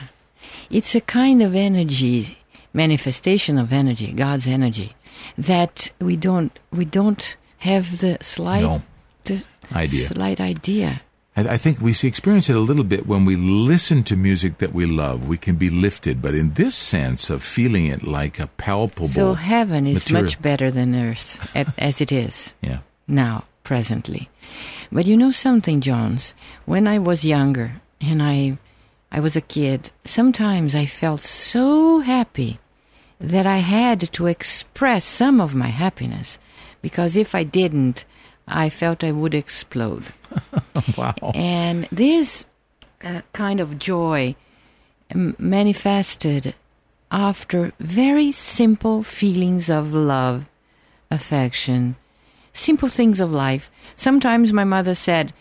It's 0.70 0.94
a 0.94 1.00
kind 1.00 1.42
of 1.42 1.54
energy, 1.54 2.38
manifestation 2.72 3.58
of 3.58 3.72
energy, 3.72 4.12
God's 4.12 4.46
energy, 4.46 4.92
that 5.38 5.92
we 6.00 6.16
don't 6.16 6.52
we 6.72 6.84
don't 6.84 7.36
have 7.58 7.98
the 8.00 8.18
slight 8.20 8.62
No. 8.62 8.82
the 9.24 9.44
Idea. 9.72 10.06
slight 10.08 10.40
idea. 10.40 11.00
I, 11.36 11.54
I 11.54 11.56
think 11.56 11.80
we 11.80 11.92
see- 11.92 12.06
experience 12.08 12.50
it 12.50 12.56
a 12.56 12.60
little 12.60 12.84
bit 12.84 13.06
when 13.06 13.24
we 13.24 13.34
listen 13.36 14.04
to 14.04 14.16
music 14.16 14.58
that 14.58 14.72
we 14.74 14.84
love. 14.86 15.26
We 15.26 15.38
can 15.38 15.56
be 15.56 15.70
lifted, 15.70 16.20
but 16.20 16.34
in 16.34 16.52
this 16.54 16.74
sense 16.76 17.30
of 17.30 17.42
feeling 17.42 17.86
it 17.86 18.02
like 18.06 18.38
a 18.38 18.46
palpable. 18.46 19.08
So 19.08 19.34
heaven 19.34 19.86
is 19.86 20.04
material. 20.04 20.24
much 20.24 20.42
better 20.42 20.70
than 20.70 20.94
earth 20.94 21.38
as 21.78 22.00
it 22.00 22.12
is. 22.12 22.52
yeah. 22.60 22.78
now, 23.08 23.44
presently. 23.62 24.28
But 24.92 25.06
you 25.06 25.16
know 25.16 25.30
something, 25.32 25.80
Jones? 25.80 26.34
When 26.66 26.86
I 26.86 26.98
was 26.98 27.24
younger 27.24 27.80
and 28.00 28.22
I, 28.22 28.58
I 29.14 29.20
was 29.20 29.36
a 29.36 29.40
kid, 29.40 29.92
sometimes 30.04 30.74
I 30.74 30.86
felt 30.86 31.20
so 31.20 32.00
happy 32.00 32.58
that 33.20 33.46
I 33.46 33.58
had 33.58 34.12
to 34.14 34.26
express 34.26 35.04
some 35.04 35.40
of 35.40 35.54
my 35.54 35.68
happiness 35.68 36.36
because 36.82 37.14
if 37.14 37.32
I 37.32 37.44
didn't, 37.44 38.04
I 38.48 38.68
felt 38.70 39.04
I 39.04 39.12
would 39.12 39.34
explode. 39.34 40.06
Wow. 40.98 41.14
And 41.34 41.88
this 41.92 42.46
uh, 43.02 43.22
kind 43.32 43.60
of 43.60 43.78
joy 43.78 44.34
manifested 45.14 46.54
after 47.12 47.72
very 47.78 48.32
simple 48.32 49.04
feelings 49.04 49.70
of 49.70 49.94
love, 49.94 50.46
affection, 51.12 51.94
simple 52.52 52.88
things 52.88 53.20
of 53.20 53.30
life. 53.30 53.70
Sometimes 53.94 54.52
my 54.52 54.64
mother 54.64 54.96
said, 54.96 55.32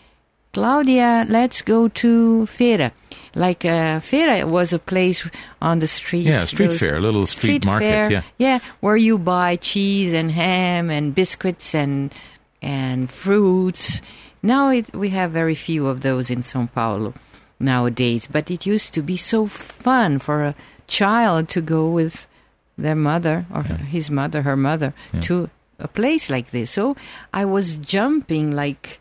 Claudia, 0.54 1.26
let's 1.28 1.62
go 1.62 1.88
to 1.88 2.46
Feira. 2.46 2.92
Like 3.34 3.64
uh, 3.64 3.98
Feira 3.98 4.44
was 4.44 4.72
a 4.72 4.78
place 4.78 5.28
on 5.60 5.80
the 5.80 5.88
street. 5.88 6.26
Yeah, 6.26 6.44
street 6.44 6.72
fair, 6.72 6.96
a 6.96 7.00
little 7.00 7.26
street 7.26 7.66
market, 7.66 8.10
yeah. 8.10 8.22
yeah, 8.38 8.58
where 8.78 8.96
you 8.96 9.18
buy 9.18 9.56
cheese 9.56 10.12
and 10.12 10.30
ham 10.30 10.90
and 10.90 11.12
biscuits 11.14 11.74
and 11.74 12.14
and 12.62 13.10
fruits. 13.10 14.00
Now 14.42 14.70
it, 14.70 14.94
we 14.94 15.08
have 15.10 15.32
very 15.32 15.56
few 15.56 15.88
of 15.88 16.02
those 16.02 16.30
in 16.30 16.42
São 16.42 16.70
Paulo 16.70 17.14
nowadays, 17.58 18.28
but 18.30 18.48
it 18.48 18.64
used 18.64 18.94
to 18.94 19.02
be 19.02 19.16
so 19.16 19.46
fun 19.46 20.20
for 20.20 20.44
a 20.44 20.54
child 20.86 21.48
to 21.48 21.60
go 21.60 21.90
with 21.90 22.28
their 22.78 22.94
mother 22.94 23.46
or 23.52 23.62
his 23.62 24.10
mother, 24.10 24.42
her 24.42 24.56
mother, 24.56 24.94
to 25.22 25.50
a 25.78 25.88
place 25.88 26.30
like 26.30 26.50
this. 26.50 26.70
So 26.70 26.96
I 27.32 27.44
was 27.44 27.76
jumping 27.78 28.52
like 28.52 29.00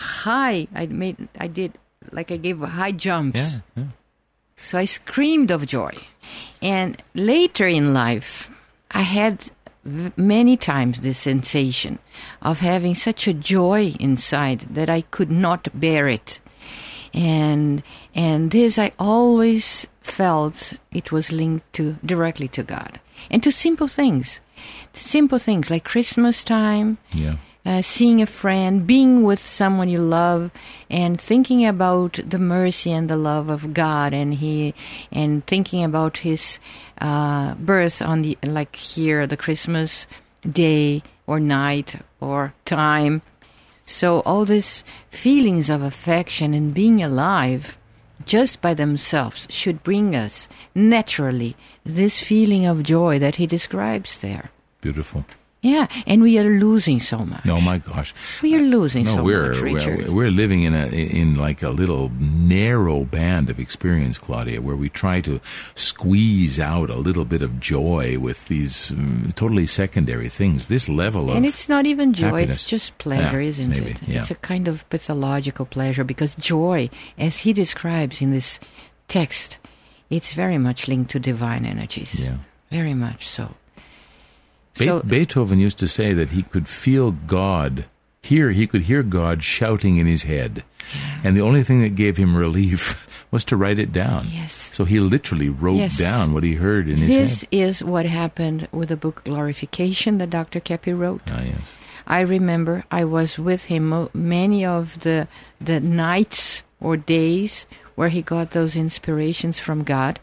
high. 0.00 0.66
I 0.74 0.86
made, 0.86 1.28
I 1.38 1.46
did 1.46 1.72
like 2.10 2.32
I 2.32 2.36
gave 2.38 2.58
high 2.60 2.92
jumps. 2.92 3.38
Yeah, 3.38 3.60
yeah. 3.76 3.84
So 4.56 4.78
I 4.78 4.84
screamed 4.86 5.50
of 5.50 5.66
joy. 5.66 5.92
And 6.62 6.96
later 7.14 7.66
in 7.66 7.92
life, 7.94 8.50
I 8.90 9.02
had 9.02 9.40
v- 9.84 10.12
many 10.16 10.56
times 10.56 11.00
this 11.00 11.18
sensation 11.18 11.98
of 12.42 12.60
having 12.60 12.94
such 12.94 13.26
a 13.28 13.32
joy 13.34 13.94
inside 14.00 14.60
that 14.74 14.90
I 14.90 15.02
could 15.02 15.30
not 15.30 15.68
bear 15.78 16.08
it. 16.08 16.40
And 17.14 17.82
and 18.14 18.50
this 18.50 18.78
I 18.78 18.92
always 18.98 19.86
felt 20.00 20.74
it 20.92 21.10
was 21.12 21.32
linked 21.32 21.72
to 21.74 21.96
directly 22.04 22.48
to 22.48 22.62
God 22.62 23.00
and 23.30 23.42
to 23.42 23.50
simple 23.50 23.88
things. 23.88 24.40
Simple 24.92 25.38
things 25.38 25.70
like 25.70 25.84
Christmas 25.84 26.44
time, 26.44 26.98
Yeah. 27.14 27.36
Uh, 27.66 27.82
seeing 27.82 28.22
a 28.22 28.26
friend, 28.26 28.86
being 28.86 29.22
with 29.22 29.38
someone 29.38 29.88
you 29.88 30.00
love, 30.00 30.50
and 30.88 31.20
thinking 31.20 31.66
about 31.66 32.18
the 32.24 32.38
mercy 32.38 32.92
and 32.92 33.08
the 33.08 33.16
love 33.16 33.48
of 33.48 33.74
God, 33.74 34.14
and 34.14 34.34
He, 34.34 34.74
and 35.12 35.46
thinking 35.46 35.84
about 35.84 36.18
His 36.18 36.58
uh, 37.00 37.54
birth 37.54 38.00
on 38.02 38.22
the 38.22 38.38
like 38.42 38.76
here, 38.76 39.26
the 39.26 39.36
Christmas 39.36 40.06
day 40.48 41.02
or 41.26 41.38
night 41.38 41.96
or 42.20 42.54
time. 42.64 43.22
So 43.84 44.20
all 44.20 44.44
these 44.44 44.84
feelings 45.10 45.68
of 45.68 45.82
affection 45.82 46.54
and 46.54 46.72
being 46.72 47.02
alive, 47.02 47.76
just 48.24 48.60
by 48.60 48.74
themselves, 48.74 49.46
should 49.50 49.82
bring 49.82 50.14
us 50.14 50.48
naturally 50.74 51.56
this 51.84 52.20
feeling 52.20 52.66
of 52.66 52.82
joy 52.82 53.18
that 53.18 53.36
He 53.36 53.46
describes 53.46 54.20
there. 54.20 54.50
Beautiful. 54.80 55.24
Yeah, 55.62 55.88
and 56.06 56.22
we 56.22 56.38
are 56.38 56.44
losing 56.58 57.00
so 57.00 57.18
much. 57.18 57.46
Oh 57.46 57.60
my 57.60 57.76
gosh. 57.78 58.14
We 58.40 58.54
are 58.56 58.62
losing 58.62 59.04
No, 59.04 59.16
so 59.16 59.22
we're, 59.22 59.48
much, 59.48 59.60
Richard. 59.60 60.08
we're 60.08 60.12
we're 60.14 60.30
living 60.30 60.62
in 60.62 60.74
a 60.74 60.86
in 60.86 61.34
like 61.34 61.62
a 61.62 61.68
little 61.68 62.08
narrow 62.18 63.04
band 63.04 63.50
of 63.50 63.60
experience, 63.60 64.16
Claudia, 64.18 64.62
where 64.62 64.74
we 64.76 64.88
try 64.88 65.20
to 65.20 65.38
squeeze 65.74 66.58
out 66.58 66.88
a 66.88 66.96
little 66.96 67.26
bit 67.26 67.42
of 67.42 67.60
joy 67.60 68.18
with 68.18 68.48
these 68.48 68.90
um, 68.92 69.30
totally 69.34 69.66
secondary 69.66 70.30
things. 70.30 70.66
This 70.66 70.88
level 70.88 71.28
of 71.30 71.36
and 71.36 71.44
it's 71.44 71.68
not 71.68 71.84
even 71.84 72.14
joy, 72.14 72.26
happiness. 72.30 72.56
it's 72.56 72.64
just 72.64 72.96
pleasure, 72.98 73.40
Yeah, 73.42 73.48
isn't 73.48 73.70
maybe, 73.70 73.90
it? 73.90 73.98
yeah. 74.08 74.20
It's 74.20 74.30
a 74.30 74.36
kind 74.36 74.66
of 74.66 74.88
pathological 74.88 75.66
pleasure 75.66 76.04
because 76.04 76.34
joy, 76.36 76.88
as 77.18 77.38
he 77.38 77.52
describes 77.52 78.22
in 78.22 78.30
this 78.30 78.60
text, 79.08 79.58
it's 80.08 80.32
very 80.32 80.56
much 80.58 80.88
linked 80.88 81.10
to 81.10 81.18
divine 81.20 81.66
energies. 81.66 82.18
yeah. 82.24 82.38
Very 82.70 82.94
much 82.94 83.26
so. 83.28 83.54
Be- 84.78 84.84
So 84.86 85.00
Beethoven 85.02 85.58
used 85.58 85.78
to 85.78 85.88
say 85.88 86.14
that 86.14 86.30
he 86.30 86.42
could 86.42 86.68
feel 86.68 87.10
God. 87.12 87.84
Here, 88.22 88.50
he 88.50 88.66
could 88.66 88.82
hear 88.82 89.02
God 89.02 89.42
shouting 89.42 89.96
in 89.96 90.06
his 90.06 90.24
head, 90.24 90.62
and 91.24 91.34
the 91.34 91.40
only 91.40 91.62
thing 91.62 91.80
that 91.80 91.94
gave 91.94 92.18
him 92.18 92.36
relief 92.36 93.08
was 93.30 93.44
to 93.46 93.56
write 93.56 93.78
it 93.78 93.92
down. 93.92 94.26
Yes. 94.30 94.52
So 94.74 94.84
he 94.84 95.00
literally 95.00 95.48
wrote 95.48 95.76
Yes. 95.78 95.96
down 95.96 96.34
what 96.34 96.42
he 96.44 96.54
heard 96.56 96.86
in 96.88 96.96
his 96.98 97.08
this 97.08 97.40
head. 97.40 97.48
is 97.50 97.82
what 97.82 98.04
happened 98.04 98.68
with 98.72 98.90
the 98.90 98.96
book 98.96 99.24
Glorification 99.24 100.18
that 100.18 100.28
Dr. 100.30 100.60
Keppe 100.60 100.92
wrote. 100.92 101.22
Ah, 101.28 101.40
yes. 101.42 101.72
I 102.06 102.20
remember 102.20 102.84
I 102.90 103.04
was 103.04 103.38
with 103.38 103.64
him 103.66 104.08
many 104.12 104.64
of 104.66 104.98
the 105.00 105.26
the 105.60 105.80
nights 105.80 106.62
or 106.80 106.96
days 106.98 107.66
where 107.94 108.08
he 108.10 108.20
got 108.20 108.50
those 108.50 108.76
inspirations 108.76 109.58
from 109.58 109.82
God, 109.82 110.20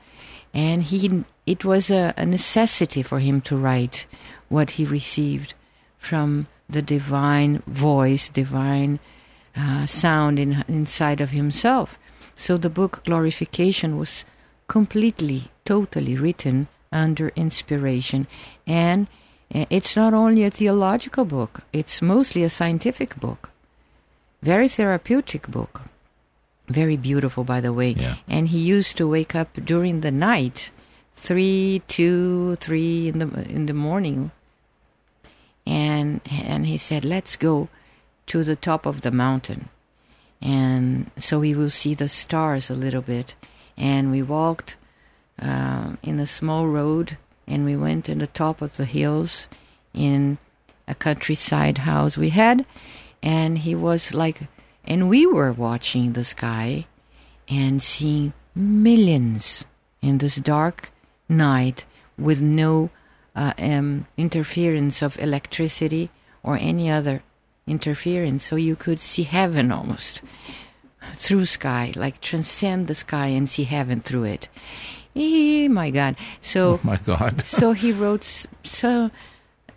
and 0.53 0.83
he 0.83 1.23
it 1.47 1.65
was 1.65 1.89
a, 1.89 2.13
a 2.17 2.25
necessity 2.25 3.01
for 3.01 3.19
him 3.19 3.41
to 3.41 3.57
write 3.57 4.05
what 4.49 4.71
he 4.71 4.86
received 4.86 5.53
from 5.97 6.47
the 6.69 6.81
divine 6.81 7.63
voice, 7.67 8.29
divine 8.29 8.99
uh, 9.55 9.86
sound 9.86 10.39
in, 10.39 10.63
inside 10.67 11.21
of 11.21 11.31
himself. 11.31 11.97
So 12.36 12.57
the 12.57 12.69
book 12.69 13.03
Glorification 13.05 13.97
was 13.97 14.25
completely, 14.67 15.49
totally 15.65 16.15
written 16.15 16.67
under 16.91 17.29
inspiration. 17.29 18.27
And 18.65 19.07
uh, 19.53 19.65
it's 19.69 19.95
not 19.95 20.13
only 20.13 20.43
a 20.43 20.51
theological 20.51 21.25
book, 21.25 21.62
it's 21.73 22.01
mostly 22.01 22.43
a 22.43 22.49
scientific 22.49 23.19
book. 23.19 23.49
Very 24.41 24.67
therapeutic 24.67 25.47
book. 25.47 25.81
Very 26.67 26.97
beautiful, 26.97 27.43
by 27.43 27.62
the 27.62 27.73
way. 27.73 27.91
Yeah. 27.91 28.15
And 28.27 28.49
he 28.49 28.60
used 28.60 28.97
to 28.97 29.07
wake 29.07 29.33
up 29.33 29.53
during 29.65 30.01
the 30.01 30.12
night, 30.12 30.69
three, 31.13 31.81
two, 31.88 32.55
three 32.57 33.07
in 33.07 33.19
the 33.19 33.27
in 33.49 33.65
the 33.65 33.73
morning, 33.73 34.31
and 35.67 36.21
and 36.32 36.65
he 36.65 36.77
said, 36.77 37.03
"Let's 37.06 37.36
go 37.36 37.67
to 38.27 38.43
the 38.43 38.56
top 38.56 38.86
of 38.86 39.01
the 39.01 39.12
mountain." 39.12 39.69
and 40.41 41.10
so 41.17 41.39
we 41.39 41.53
will 41.56 41.69
see 41.69 41.93
the 41.93 42.10
stars 42.10 42.69
a 42.69 42.75
little 42.75 43.01
bit. 43.01 43.36
And 43.75 44.12
we 44.12 44.21
walked 44.21 44.75
um, 45.39 45.97
in 46.03 46.19
a 46.19 46.27
small 46.27 46.67
road, 46.67 47.17
and 47.47 47.65
we 47.65 47.75
went 47.75 48.10
in 48.10 48.19
the 48.19 48.27
top 48.27 48.62
of 48.62 48.77
the 48.77 48.86
hills 48.86 49.47
in 49.93 50.38
a 50.88 50.95
countryside 50.95 51.80
house 51.80 52.17
we 52.17 52.30
had, 52.30 52.65
and 53.21 53.60
he 53.60 53.75
was 53.75 54.13
like, 54.13 54.47
and 54.86 55.10
we 55.10 55.25
were 55.25 55.51
watching 55.51 56.13
the 56.13 56.23
sky 56.23 56.86
and 57.49 57.84
seeing 57.84 58.34
millions 58.56 59.65
in 60.01 60.19
this 60.19 60.38
dark 60.38 60.91
night 61.27 61.86
with 62.17 62.41
no 62.41 62.89
uh, 63.38 63.54
um, 63.60 64.08
interference 64.17 65.02
of 65.02 65.17
electricity 65.19 66.10
or 66.43 66.58
any 66.60 66.89
other 66.89 67.21
interference, 67.67 68.43
so 68.43 68.56
you 68.56 68.76
could 68.76 69.00
see 69.00 69.23
heaven 69.23 69.71
almost 69.71 70.21
through 71.13 71.45
sky, 71.45 71.93
like 71.95 72.19
transcend 72.19 72.88
the 72.88 72.95
sky 72.95 73.28
and 73.28 73.47
see 73.47 73.63
heaven 73.63 74.02
through 74.02 74.23
it. 74.23 74.50
Eh, 75.15 75.67
my 75.67 75.91
God. 75.91 76.15
So 76.41 76.73
Oh 76.73 76.80
my 76.84 76.97
God. 76.97 77.45
so 77.45 77.73
he 77.73 77.91
wrote 77.91 78.47
so 78.63 79.12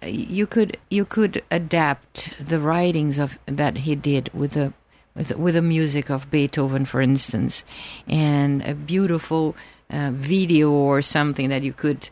uh, 0.02 0.06
you 0.06 0.46
could 0.46 0.76
you 0.90 1.04
could 1.04 1.42
adapt 1.50 2.32
the 2.40 2.58
writings 2.58 3.18
of 3.18 3.38
that 3.46 3.78
he 3.78 3.94
did 3.94 4.30
with 4.32 4.52
the 4.52 4.72
with, 5.14 5.36
with 5.36 5.54
the 5.54 5.62
music 5.62 6.10
of 6.10 6.30
Beethoven, 6.30 6.84
for 6.84 7.00
instance, 7.00 7.64
and 8.08 8.62
a 8.64 8.74
beautiful 8.74 9.54
uh, 9.90 10.10
video 10.14 10.70
or 10.70 11.02
something 11.02 11.48
that 11.50 11.62
you 11.62 11.72
could 11.72 12.08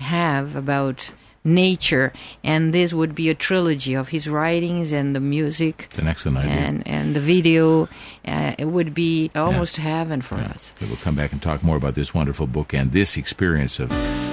have 0.00 0.56
about 0.56 1.12
nature, 1.42 2.12
and 2.44 2.74
this 2.74 2.92
would 2.92 3.14
be 3.14 3.30
a 3.30 3.34
trilogy 3.34 3.94
of 3.94 4.08
his 4.10 4.28
writings 4.28 4.92
and 4.92 5.16
the 5.16 5.20
music 5.20 5.86
It's 5.90 5.98
an 5.98 6.06
excellent 6.06 6.38
idea. 6.38 6.50
and 6.52 6.86
and 6.86 7.16
the 7.16 7.20
video. 7.20 7.88
Uh, 8.28 8.52
it 8.58 8.66
would 8.68 8.92
be 8.92 9.30
almost 9.34 9.78
heaven 9.78 10.20
for 10.20 10.36
Yeah. 10.36 10.48
us. 10.54 10.74
We 10.82 10.86
will 10.88 10.96
come 10.98 11.14
back 11.14 11.32
and 11.32 11.40
talk 11.40 11.62
more 11.62 11.76
about 11.78 11.94
this 11.94 12.12
wonderful 12.12 12.46
book 12.46 12.74
and 12.74 12.92
this 12.92 13.16
experience 13.16 13.80
of 13.80 13.90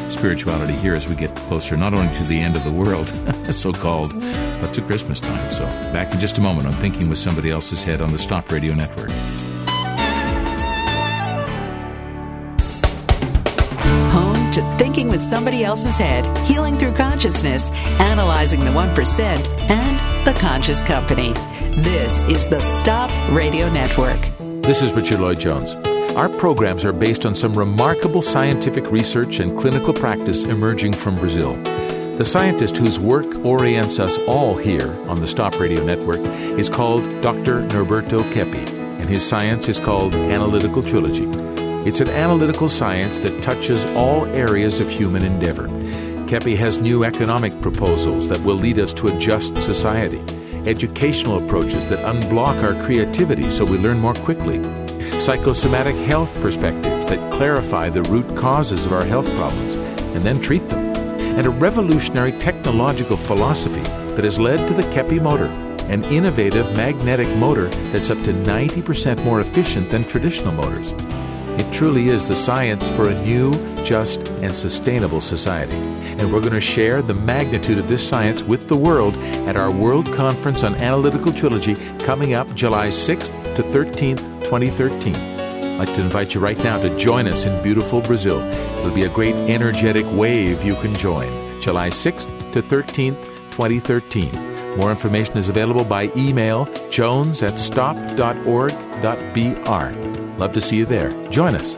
spirituality 0.09 0.73
here 0.73 0.93
as 0.95 1.07
we 1.07 1.15
get 1.15 1.33
closer 1.47 1.77
not 1.77 1.93
only 1.93 2.13
to 2.17 2.23
the 2.23 2.39
end 2.41 2.57
of 2.57 2.63
the 2.65 2.71
world, 2.71 3.07
so 3.51 3.71
called, 3.71 4.11
but 4.61 4.73
to 4.73 4.81
Christmas 4.81 5.21
time. 5.21 5.51
So, 5.53 5.63
back 5.93 6.13
in 6.13 6.19
just 6.19 6.37
a 6.39 6.41
moment 6.41 6.67
on 6.67 6.73
Thinking 6.73 7.07
with 7.09 7.19
Somebody 7.19 7.51
Else's 7.51 7.83
Head 7.85 8.01
on 8.01 8.11
the 8.11 8.19
Stop 8.19 8.51
Radio 8.51 8.73
Network. 8.73 9.11
Home 14.11 14.51
to 14.51 14.61
thinking 14.77 14.86
with 15.17 15.23
somebody 15.23 15.63
else's 15.63 15.97
head, 15.97 16.37
healing 16.45 16.77
through 16.77 16.93
consciousness, 16.93 17.71
analyzing 17.99 18.63
the 18.63 18.69
1%, 18.69 19.47
and 19.67 20.27
the 20.27 20.39
conscious 20.39 20.83
company. 20.83 21.33
This 21.81 22.23
is 22.25 22.47
the 22.47 22.61
Stop 22.61 23.09
Radio 23.35 23.67
Network. 23.67 24.19
This 24.61 24.83
is 24.83 24.91
Richard 24.93 25.19
Lloyd 25.19 25.39
Jones. 25.39 25.73
Our 26.15 26.29
programs 26.29 26.85
are 26.85 26.93
based 26.93 27.25
on 27.25 27.33
some 27.33 27.55
remarkable 27.55 28.21
scientific 28.21 28.91
research 28.91 29.39
and 29.39 29.57
clinical 29.57 29.91
practice 29.91 30.43
emerging 30.43 30.93
from 30.93 31.15
Brazil. 31.15 31.55
The 32.13 32.23
scientist 32.23 32.77
whose 32.77 32.99
work 32.99 33.43
orients 33.43 33.99
us 33.99 34.19
all 34.27 34.55
here 34.55 34.93
on 35.09 35.19
the 35.19 35.27
Stop 35.27 35.59
Radio 35.59 35.83
Network 35.83 36.19
is 36.59 36.69
called 36.69 37.01
Dr. 37.23 37.63
Norberto 37.69 38.21
Keppe, 38.33 38.69
and 38.99 39.09
his 39.09 39.27
science 39.27 39.67
is 39.67 39.79
called 39.79 40.13
Analytical 40.13 40.83
Trilogy. 40.83 41.25
It's 41.85 42.01
an 42.01 42.09
analytical 42.09 42.67
science 42.67 43.19
that 43.19 43.41
touches 43.41 43.85
all 43.91 44.25
areas 44.27 44.79
of 44.79 44.89
human 44.89 45.23
endeavor. 45.23 45.67
Keppe 46.27 46.57
has 46.57 46.79
new 46.79 47.05
economic 47.05 47.61
proposals 47.61 48.27
that 48.27 48.41
will 48.41 48.55
lead 48.55 48.79
us 48.79 48.93
to 48.95 49.07
a 49.07 49.17
just 49.19 49.55
society, 49.61 50.19
educational 50.67 51.43
approaches 51.43 51.87
that 51.87 51.99
unblock 51.99 52.61
our 52.61 52.83
creativity 52.83 53.49
so 53.49 53.63
we 53.63 53.77
learn 53.77 53.99
more 53.99 54.13
quickly, 54.15 54.61
psychosomatic 55.21 55.95
health 55.95 56.33
perspectives 56.41 57.07
that 57.07 57.31
clarify 57.31 57.89
the 57.89 58.03
root 58.03 58.35
causes 58.35 58.85
of 58.85 58.91
our 58.91 59.05
health 59.05 59.29
problems 59.37 59.75
and 60.15 60.25
then 60.25 60.41
treat 60.41 60.67
them, 60.67 60.93
and 61.37 61.47
a 61.47 61.49
revolutionary 61.49 62.33
technological 62.33 63.15
philosophy 63.15 63.83
that 64.15 64.25
has 64.25 64.37
led 64.37 64.67
to 64.67 64.73
the 64.73 64.83
Keppe 64.91 65.21
motor, 65.21 65.47
an 65.89 66.03
innovative 66.05 66.75
magnetic 66.75 67.29
motor 67.37 67.69
that's 67.91 68.09
up 68.09 68.21
to 68.23 68.33
90% 68.33 69.23
more 69.23 69.39
efficient 69.39 69.89
than 69.89 70.03
traditional 70.03 70.51
motors. 70.51 70.91
It 71.57 71.73
truly 71.73 72.09
is 72.09 72.25
the 72.25 72.35
science 72.35 72.87
for 72.89 73.09
a 73.09 73.23
new, 73.23 73.51
just, 73.83 74.19
and 74.43 74.55
sustainable 74.55 75.21
society. 75.21 75.75
And 75.75 76.31
we're 76.31 76.41
going 76.41 76.53
to 76.53 76.61
share 76.61 77.01
the 77.01 77.15
magnitude 77.15 77.79
of 77.79 77.87
this 77.87 78.07
science 78.07 78.43
with 78.43 78.67
the 78.67 78.77
world 78.77 79.15
at 79.47 79.57
our 79.57 79.71
World 79.71 80.05
Conference 80.13 80.63
on 80.63 80.75
Analytical 80.75 81.33
Trilogy 81.33 81.75
coming 81.99 82.35
up 82.35 82.53
July 82.53 82.89
6th 82.89 83.55
to 83.55 83.63
13th, 83.63 84.19
2013. 84.43 85.15
I'd 85.15 85.79
like 85.79 85.95
to 85.95 86.01
invite 86.01 86.33
you 86.33 86.39
right 86.39 86.57
now 86.63 86.81
to 86.81 86.95
join 86.97 87.27
us 87.27 87.45
in 87.45 87.63
beautiful 87.63 88.01
Brazil. 88.01 88.39
It'll 88.79 88.91
be 88.93 89.05
a 89.05 89.09
great 89.09 89.35
energetic 89.35 90.05
wave 90.11 90.63
you 90.63 90.75
can 90.75 90.93
join. 90.95 91.59
July 91.59 91.89
6th 91.89 92.53
to 92.53 92.61
13th, 92.61 93.23
2013. 93.51 94.77
More 94.77 94.91
information 94.91 95.37
is 95.37 95.49
available 95.49 95.83
by 95.83 96.11
email 96.15 96.65
jones 96.91 97.41
at 97.41 97.59
stop.org.br. 97.59 98.67
Love 100.37 100.53
to 100.53 100.61
see 100.61 100.77
you 100.77 100.85
there. 100.85 101.09
Join 101.29 101.55
us. 101.55 101.75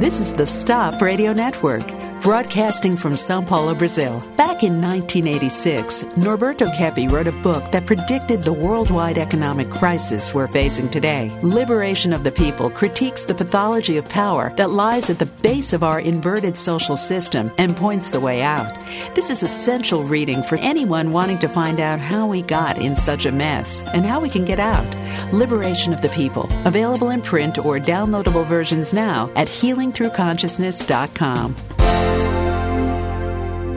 This 0.00 0.18
is 0.18 0.32
the 0.32 0.46
Stop 0.46 1.00
Radio 1.00 1.32
Network, 1.32 1.86
broadcasting 2.20 2.96
from 2.96 3.16
Sao 3.16 3.40
Paulo, 3.40 3.74
Brazil. 3.74 4.20
Back 4.36 4.62
in 4.62 4.80
1986, 4.80 6.04
Norberto 6.16 6.72
Keppe 6.76 7.10
wrote 7.10 7.26
a 7.26 7.32
book 7.32 7.72
that 7.72 7.86
predicted 7.86 8.42
the 8.42 8.52
worldwide 8.52 9.18
economic 9.18 9.70
crisis 9.70 10.34
we're 10.34 10.46
facing 10.46 10.90
today. 10.90 11.34
Liberation 11.42 12.12
of 12.12 12.22
the 12.22 12.30
People 12.30 12.68
critiques 12.68 13.24
the 13.24 13.34
pathology 13.34 13.96
of 13.96 14.06
power 14.08 14.52
that 14.56 14.68
lies 14.70 15.08
at 15.08 15.18
the 15.18 15.24
base 15.26 15.72
of 15.72 15.82
our 15.82 16.00
inverted 16.00 16.58
social 16.58 16.96
system 16.96 17.50
and 17.58 17.76
points 17.76 18.10
the 18.10 18.20
way 18.20 18.42
out. 18.42 18.74
This 19.14 19.30
is 19.30 19.42
essential 19.42 20.02
reading 20.02 20.42
for 20.42 20.56
anyone 20.56 21.12
wanting 21.12 21.38
to 21.38 21.48
find 21.48 21.80
out 21.80 22.00
how 22.00 22.26
we 22.26 22.42
got 22.42 22.78
in 22.78 22.94
such 22.94 23.24
a 23.24 23.32
mess 23.32 23.86
and 23.86 24.04
how 24.04 24.20
we 24.20 24.28
can 24.28 24.44
get 24.44 24.60
out. 24.60 24.86
Liberation 25.32 25.94
of 25.94 26.02
the 26.02 26.10
People, 26.10 26.48
available 26.66 27.08
in 27.10 27.22
print 27.22 27.58
or 27.58 27.78
downloadable 27.78 28.44
versions 28.44 28.92
now 28.92 29.30
at 29.36 29.46
healingthroughconsciousness.com. 29.48 31.56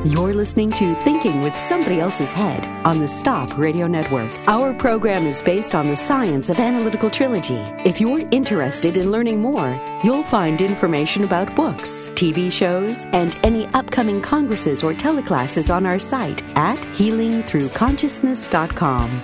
You're 0.06 0.34
listening 0.34 0.70
to 0.72 0.96
Thinking 1.04 1.44
with 1.44 1.58
Somebody 1.58 2.02
Else's 2.02 2.34
Head 2.34 2.66
on 2.86 3.00
the 3.00 3.08
Stop 3.08 3.58
Radio 3.58 3.88
Network. 3.88 4.30
Our 4.50 4.74
program 4.74 5.26
is 5.26 5.42
based 5.42 5.74
on 5.74 5.88
the 5.88 5.96
science 5.96 6.50
of 6.50 6.60
analytical 6.60 7.10
trilogy. 7.10 7.56
If 7.86 8.02
you're 8.02 8.28
interested 8.30 8.98
in 8.98 9.12
learning 9.12 9.42
more, 9.42 9.80
you'll 10.04 10.24
find 10.24 10.60
information 10.60 11.24
about 11.24 11.56
books, 11.56 12.10
TV 12.16 12.52
shows, 12.52 12.98
and 13.14 13.34
any 13.44 13.66
upcoming 13.68 14.22
congresses 14.22 14.84
or 14.84 14.94
teleclasses 14.94 15.74
on 15.74 15.86
our 15.86 16.00
site 16.00 16.44
at 16.58 16.78
healingthroughconsciousness.com. 16.98 19.22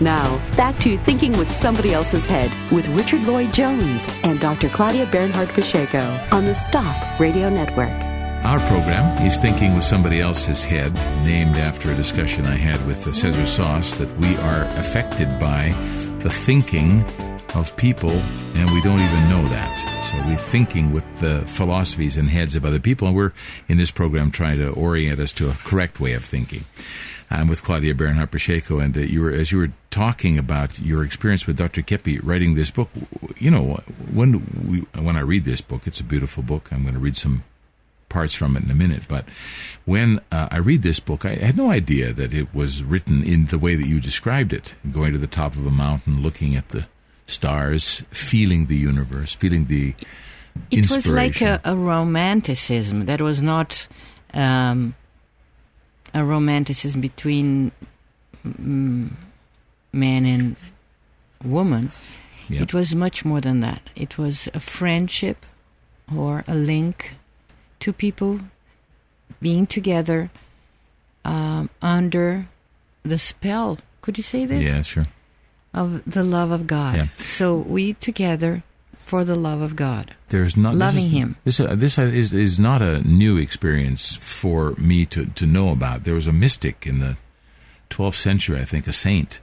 Now, 0.00 0.40
back 0.56 0.78
to 0.78 0.96
Thinking 0.98 1.32
with 1.32 1.50
Somebody 1.50 1.92
Else's 1.92 2.26
Head 2.26 2.52
with 2.70 2.86
Richard 2.90 3.24
Lloyd 3.24 3.52
Jones 3.52 4.06
and 4.22 4.38
Dr. 4.38 4.68
Claudia 4.68 5.08
Bernhardt 5.10 5.48
Pacheco 5.48 6.24
on 6.30 6.44
the 6.44 6.54
Stop 6.54 7.18
Radio 7.18 7.48
Network. 7.48 8.03
Our 8.44 8.58
program 8.68 9.26
is 9.26 9.38
Thinking 9.38 9.74
with 9.74 9.84
Somebody 9.84 10.20
Else's 10.20 10.62
Head, 10.62 10.92
named 11.24 11.56
after 11.56 11.90
a 11.90 11.96
discussion 11.96 12.44
I 12.44 12.56
had 12.56 12.76
with 12.86 13.02
Cesar 13.02 13.46
Sauce 13.46 13.94
that 13.94 14.14
we 14.18 14.36
are 14.36 14.64
affected 14.78 15.28
by 15.40 15.70
the 16.18 16.28
thinking 16.28 17.02
of 17.54 17.74
people, 17.78 18.10
and 18.10 18.70
we 18.70 18.82
don't 18.82 19.00
even 19.00 19.28
know 19.30 19.42
that. 19.46 20.12
So 20.12 20.28
we're 20.28 20.36
thinking 20.36 20.92
with 20.92 21.06
the 21.20 21.40
philosophies 21.46 22.18
and 22.18 22.28
heads 22.28 22.54
of 22.54 22.66
other 22.66 22.80
people, 22.80 23.08
and 23.08 23.16
we're 23.16 23.32
in 23.66 23.78
this 23.78 23.90
program 23.90 24.30
trying 24.30 24.58
to 24.58 24.68
orient 24.72 25.20
us 25.20 25.32
to 25.32 25.48
a 25.48 25.54
correct 25.64 25.98
way 25.98 26.12
of 26.12 26.22
thinking. 26.22 26.66
I'm 27.30 27.48
with 27.48 27.64
Claudia 27.64 27.94
Bernhardt 27.94 28.30
Pacheco, 28.30 28.78
and 28.78 28.94
uh, 28.94 29.00
you 29.00 29.22
were 29.22 29.32
as 29.32 29.52
you 29.52 29.58
were 29.58 29.72
talking 29.88 30.36
about 30.36 30.78
your 30.78 31.02
experience 31.02 31.46
with 31.46 31.56
Dr. 31.56 31.80
Keppe 31.80 32.20
writing 32.22 32.56
this 32.56 32.70
book. 32.70 32.90
You 33.38 33.50
know, 33.50 33.80
when 34.12 34.44
we 34.68 34.80
when 35.02 35.16
I 35.16 35.20
read 35.20 35.46
this 35.46 35.62
book, 35.62 35.86
it's 35.86 36.00
a 36.00 36.04
beautiful 36.04 36.42
book. 36.42 36.70
I'm 36.70 36.82
going 36.82 36.92
to 36.92 37.00
read 37.00 37.16
some 37.16 37.42
parts 38.14 38.34
from 38.34 38.56
it 38.56 38.62
in 38.62 38.70
a 38.70 38.74
minute. 38.84 39.04
But 39.08 39.24
when 39.84 40.20
uh, 40.30 40.48
I 40.56 40.58
read 40.58 40.82
this 40.82 41.00
book, 41.00 41.24
I 41.26 41.34
had 41.34 41.56
no 41.56 41.68
idea 41.70 42.12
that 42.14 42.32
it 42.32 42.54
was 42.54 42.82
written 42.82 43.22
in 43.22 43.46
the 43.46 43.58
way 43.58 43.74
that 43.74 43.88
you 43.92 43.98
described 44.00 44.52
it 44.52 44.76
going 44.98 45.12
to 45.12 45.18
the 45.18 45.34
top 45.40 45.52
of 45.58 45.66
a 45.66 45.76
mountain, 45.86 46.22
looking 46.22 46.54
at 46.54 46.68
the 46.68 46.86
stars, 47.26 48.04
feeling 48.10 48.66
the 48.66 48.76
universe, 48.76 49.34
feeling 49.34 49.64
the 49.66 49.94
It 50.70 50.88
was 50.90 51.08
like 51.08 51.42
a, 51.42 51.60
a 51.64 51.74
romanticism 51.76 53.06
that 53.06 53.20
was 53.20 53.42
not 53.42 53.88
um, 54.32 54.94
a 56.14 56.22
romanticism 56.24 57.00
between 57.00 57.72
mm, 58.46 59.10
man 59.92 60.22
and 60.24 60.56
woman. 61.42 61.90
Yep. 62.48 62.62
It 62.62 62.74
was 62.74 62.94
much 62.94 63.24
more 63.24 63.40
than 63.40 63.58
that. 63.60 63.82
It 63.96 64.18
was 64.18 64.48
a 64.54 64.60
friendship 64.60 65.44
or 66.14 66.44
a 66.46 66.54
link 66.54 67.16
to 67.80 67.92
people 67.92 68.40
being 69.40 69.66
together 69.66 70.30
um, 71.24 71.70
under 71.82 72.48
the 73.02 73.18
spell. 73.18 73.78
Could 74.00 74.16
you 74.16 74.22
say 74.22 74.46
this? 74.46 74.66
yeah, 74.66 74.82
sure. 74.82 75.06
Of 75.72 76.04
the 76.04 76.22
love 76.22 76.50
of 76.52 76.66
God. 76.66 76.96
Yeah. 76.96 77.06
So 77.16 77.56
we 77.56 77.94
together 77.94 78.62
for 78.94 79.24
the 79.24 79.34
love 79.36 79.60
of 79.60 79.74
God. 79.76 80.14
There's 80.28 80.56
not 80.56 80.72
this 80.72 80.80
Loving 80.80 81.06
is- 81.06 81.12
him. 81.12 81.36
This 81.44 81.60
uh, 81.60 81.74
this 81.74 81.98
uh, 81.98 82.02
is 82.02 82.32
is 82.32 82.60
not 82.60 82.80
a 82.80 83.00
new 83.02 83.36
experience 83.36 84.14
for 84.16 84.74
me 84.76 85.04
to 85.06 85.26
to 85.26 85.46
know 85.46 85.70
about. 85.70 86.04
There 86.04 86.14
was 86.14 86.26
a 86.26 86.32
mystic 86.32 86.86
in 86.86 87.00
the 87.00 87.16
12th 87.90 88.14
century, 88.14 88.60
I 88.60 88.64
think, 88.64 88.86
a 88.86 88.92
saint 88.92 89.40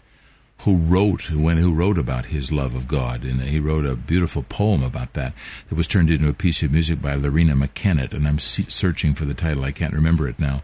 who 0.64 0.78
wrote 0.78 1.22
who 1.24 1.40
went 1.42 1.60
who 1.60 1.74
wrote 1.74 1.98
about 1.98 2.28
his 2.28 2.52
love 2.52 2.76
of 2.76 2.88
God, 2.88 3.24
and 3.24 3.42
he 3.42 3.60
wrote 3.60 3.86
a 3.86 3.96
beautiful 3.96 4.44
poem 4.44 4.84
about 4.84 5.14
that 5.14 5.34
that 5.70 5.76
was 5.76 5.88
turned 5.88 6.12
into 6.12 6.30
a 6.30 6.34
piece 6.34 6.62
of 6.64 6.72
music 6.72 7.02
by 7.02 7.16
Loreena 7.16 7.54
McKennitt, 7.62 8.14
and 8.14 8.28
I'm 8.28 8.40
searching 8.40 9.14
for 9.14 9.26
the 9.26 9.34
title. 9.34 9.64
I 9.64 9.72
can't 9.72 9.94
remember 9.94 10.28
it 10.28 10.40
now. 10.40 10.62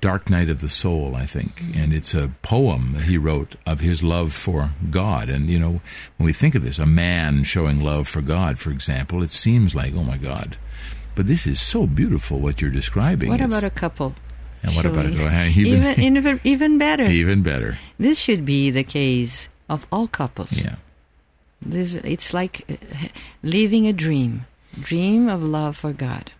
Dark 0.00 0.30
Night 0.30 0.48
of 0.48 0.60
the 0.60 0.68
Soul, 0.68 1.16
I 1.16 1.26
think, 1.26 1.60
and 1.74 1.92
it's 1.92 2.14
a 2.14 2.30
poem 2.42 2.92
that 2.94 3.02
he 3.04 3.18
wrote 3.18 3.56
of 3.66 3.80
his 3.80 4.00
love 4.02 4.32
for 4.32 4.70
God. 4.90 5.28
And 5.28 5.50
you 5.50 5.58
know, 5.58 5.80
when 6.16 6.26
we 6.26 6.32
think 6.32 6.54
of 6.54 6.62
this, 6.62 6.78
a 6.78 6.86
man 6.86 7.42
showing 7.42 7.82
love 7.82 8.06
for 8.06 8.22
God, 8.22 8.58
for 8.60 8.70
example, 8.70 9.22
it 9.24 9.32
seems 9.32 9.74
like, 9.74 9.94
oh 9.96 10.04
my 10.04 10.16
God. 10.16 10.56
But 11.16 11.26
this 11.26 11.48
is 11.48 11.60
so 11.60 11.86
beautiful 11.88 12.38
what 12.38 12.62
you're 12.62 12.70
describing. 12.70 13.28
What 13.28 13.40
It's- 13.40 13.50
about 13.50 13.64
a 13.66 13.70
couple? 13.70 14.14
And 14.62 14.74
what 14.74 14.86
about 14.86 15.06
even, 15.06 15.32
even, 15.66 16.00
even 16.16 16.40
even 16.44 16.78
better. 16.78 17.04
even 17.04 17.42
better? 17.42 17.78
This 17.98 18.18
should 18.18 18.44
be 18.44 18.70
the 18.70 18.84
case 18.84 19.48
of 19.68 19.86
all 19.92 20.06
couples. 20.08 20.52
Yeah. 20.52 20.76
This 21.60 21.94
it's 21.94 22.32
like 22.32 22.64
uh, 22.70 22.76
living 23.42 23.86
a 23.86 23.92
dream, 23.92 24.46
dream 24.80 25.28
of 25.28 25.42
love 25.42 25.76
for 25.76 25.92
God. 25.92 26.32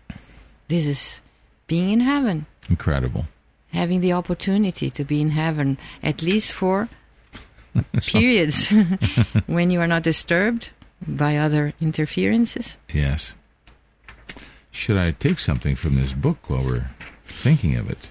This 0.67 0.85
is 0.85 1.21
being 1.67 1.91
in 1.91 1.99
heaven, 2.01 2.45
Incredible. 2.69 3.25
having 3.73 4.01
the 4.01 4.13
opportunity 4.13 4.89
to 4.89 5.03
be 5.03 5.21
in 5.21 5.29
heaven 5.29 5.77
at 6.03 6.21
least 6.21 6.51
for 6.51 6.89
periods 8.01 8.69
when 9.47 9.69
you 9.71 9.79
are 9.81 9.87
not 9.87 10.03
disturbed 10.03 10.71
by 11.05 11.37
other 11.37 11.73
interferences. 11.81 12.77
Yes. 12.93 13.35
Should 14.71 14.97
I 14.97 15.11
take 15.11 15.39
something 15.39 15.75
from 15.75 15.95
this 15.95 16.13
book 16.13 16.49
while 16.49 16.63
we're 16.63 16.89
thinking 17.39 17.75
of 17.77 17.89
it? 17.89 18.09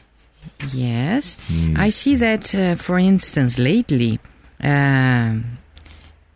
Yes, 0.73 1.37
Hmm. 1.49 1.75
I 1.77 1.91
see 1.91 2.15
that, 2.17 2.55
uh, 2.55 2.75
for 2.77 2.99
instance, 2.99 3.59
lately, 3.59 4.19
um, 4.63 5.59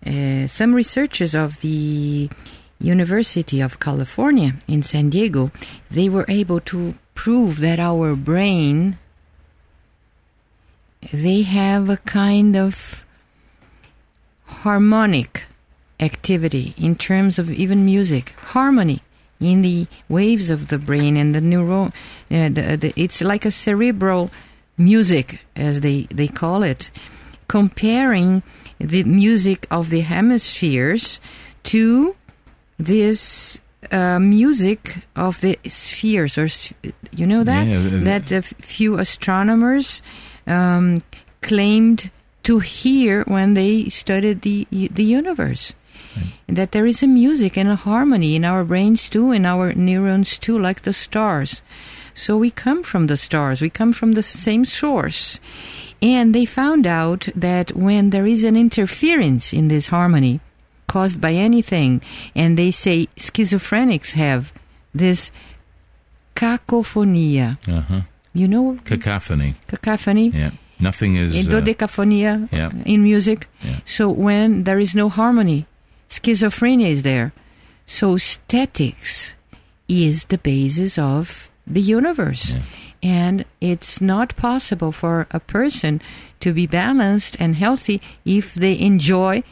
uh, 0.07 0.47
some 0.47 0.75
researchers 0.75 1.35
of 1.35 1.61
the 1.61 2.29
University 2.79 3.61
of 3.61 3.79
California 3.79 4.57
in 4.69 4.83
San 4.83 5.09
Diego, 5.11 5.51
they 5.91 6.09
were 6.09 6.27
able 6.29 6.61
to 6.73 6.95
prove 7.15 7.61
that 7.61 7.79
our 7.79 8.15
brain, 8.17 8.99
they 11.13 11.43
have 11.43 11.89
a 11.89 11.99
kind 11.99 12.57
of 12.57 13.05
harmonic 14.65 15.47
activity 16.01 16.75
in 16.77 16.97
terms 16.97 17.39
of 17.39 17.51
even 17.51 17.85
music, 17.85 18.35
harmony 18.55 19.01
in 19.43 19.63
the 19.63 19.87
waves 20.09 20.51
of 20.51 20.69
the 20.69 20.79
brain 20.79 21.17
and 21.17 21.35
the 21.35 21.41
neuron. 21.41 21.89
Uh, 22.31 22.49
the, 22.49 22.77
the, 22.77 22.93
it's 22.97 23.21
like 23.21 23.45
a 23.45 23.51
cerebral 23.51 24.31
music, 24.79 25.41
as 25.57 25.81
they, 25.81 26.03
they 26.15 26.29
call 26.29 26.63
it, 26.63 26.91
comparing 27.49 28.43
the 28.79 29.05
music 29.05 29.67
of 29.71 29.91
the 29.91 30.01
hemispheres 30.01 31.21
to 31.65 32.17
this 32.79 33.61
uh, 33.91 34.19
music 34.19 35.05
of 35.17 35.41
the 35.41 35.59
spheres, 35.67 36.39
or 36.39 36.49
you 37.15 37.27
know 37.27 37.45
that 37.45 37.67
Yeah, 37.67 37.79
uh, 37.79 38.05
that 38.05 38.33
a 38.33 38.43
few 38.43 38.97
astronomers 38.99 40.03
um, 40.47 41.03
claimed 41.41 42.11
to 42.45 42.59
hear 42.61 43.25
when 43.25 43.55
they 43.55 43.89
studied 43.89 44.43
the 44.43 44.67
the 44.71 45.05
universe. 45.05 45.75
That 46.47 46.73
there 46.73 46.87
is 46.87 47.03
a 47.03 47.07
music 47.07 47.57
and 47.57 47.69
a 47.69 47.77
harmony 47.77 48.37
in 48.37 48.45
our 48.45 48.65
brains 48.65 49.09
too, 49.09 49.33
in 49.33 49.47
our 49.47 49.73
neurons 49.75 50.39
too, 50.39 50.59
like 50.59 50.83
the 50.83 50.93
stars. 50.93 51.63
So 52.15 52.37
we 52.37 52.51
come 52.51 52.83
from 52.83 53.07
the 53.07 53.17
stars, 53.17 53.61
we 53.63 53.71
come 53.71 53.93
from 53.93 54.13
the 54.13 54.23
same 54.23 54.65
source. 54.65 55.41
And 56.03 56.35
they 56.35 56.45
found 56.45 56.87
out 56.87 57.29
that 57.35 57.75
when 57.77 58.11
there 58.11 58.27
is 58.27 58.45
an 58.45 58.57
interference 58.57 59.53
in 59.53 59.69
this 59.69 59.87
harmony 59.87 60.41
caused 60.89 61.21
by 61.21 61.33
anything, 61.33 62.03
and 62.35 62.59
they 62.59 62.71
say 62.71 63.07
schizophrenics 63.17 64.13
have 64.13 64.53
this 64.93 65.31
cacophonia. 66.35 67.57
Uh 67.67 67.81
huh. 67.81 68.01
You 68.35 68.49
know 68.49 68.79
Cacophony. 68.85 69.57
cacophony? 69.67 70.29
Yeah. 70.29 70.51
Nothing 70.81 71.17
is. 71.17 71.37
in 71.37 71.53
uh, 71.53 71.61
dodecaphonia 71.61 72.49
yeah. 72.51 72.71
in 72.85 73.05
music. 73.05 73.49
Yeah. 73.63 73.79
So 73.85 74.11
when 74.11 74.65
there 74.65 74.79
is 74.79 74.95
no 74.95 75.09
harmony, 75.09 75.67
schizophrenia 76.13 76.87
is 76.87 77.03
there. 77.03 77.33
So 77.87 78.17
statics 78.17 79.35
is 79.89 80.25
the 80.27 80.39
basis 80.39 80.99
of 80.99 81.51
the 81.67 81.81
universe. 81.81 82.55
Yeah. 82.55 82.63
And 83.03 83.45
it's 83.61 84.01
not 84.01 84.37
possible 84.37 84.93
for 84.93 85.27
a 85.33 85.41
person 85.41 86.01
to 86.41 86.53
be 86.53 86.67
balanced 86.69 87.37
and 87.41 87.57
healthy 87.57 88.01
if 88.25 88.55
they 88.55 88.79
enjoy 88.79 89.43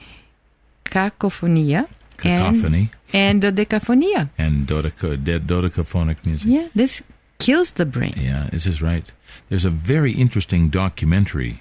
cacophonia 0.85 1.88
Cacophony. 2.16 2.90
and, 3.12 3.42
and 3.44 3.57
dodecaphonia. 3.57 4.31
and 4.38 4.66
dodeca, 4.68 5.23
de- 5.23 5.40
dodecaphonic 5.40 6.25
music. 6.27 6.49
Yeah, 6.51 6.68
this 6.75 7.03
kills 7.38 7.73
the 7.73 7.87
brain. 7.87 8.14
Yeah, 8.16 8.49
this 8.53 8.66
is 8.66 8.83
right. 8.83 9.11
There's 9.49 9.64
a 9.64 9.70
very 9.70 10.12
interesting 10.12 10.68
documentary 10.68 11.61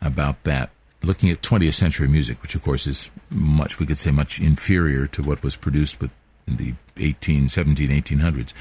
about 0.00 0.42
that, 0.44 0.70
looking 1.04 1.30
at 1.30 1.42
20th 1.42 1.74
century 1.74 2.08
music, 2.08 2.40
which 2.42 2.54
of 2.54 2.62
course 2.62 2.86
is 2.86 3.10
much, 3.30 3.78
we 3.78 3.86
could 3.86 3.98
say, 3.98 4.10
much 4.10 4.40
inferior 4.40 5.06
to 5.08 5.22
what 5.22 5.42
was 5.42 5.56
produced 5.56 6.00
with 6.00 6.10
in 6.46 6.56
the 6.56 6.74
18, 6.98 7.48
17, 7.48 7.88
1800s. 7.90 8.52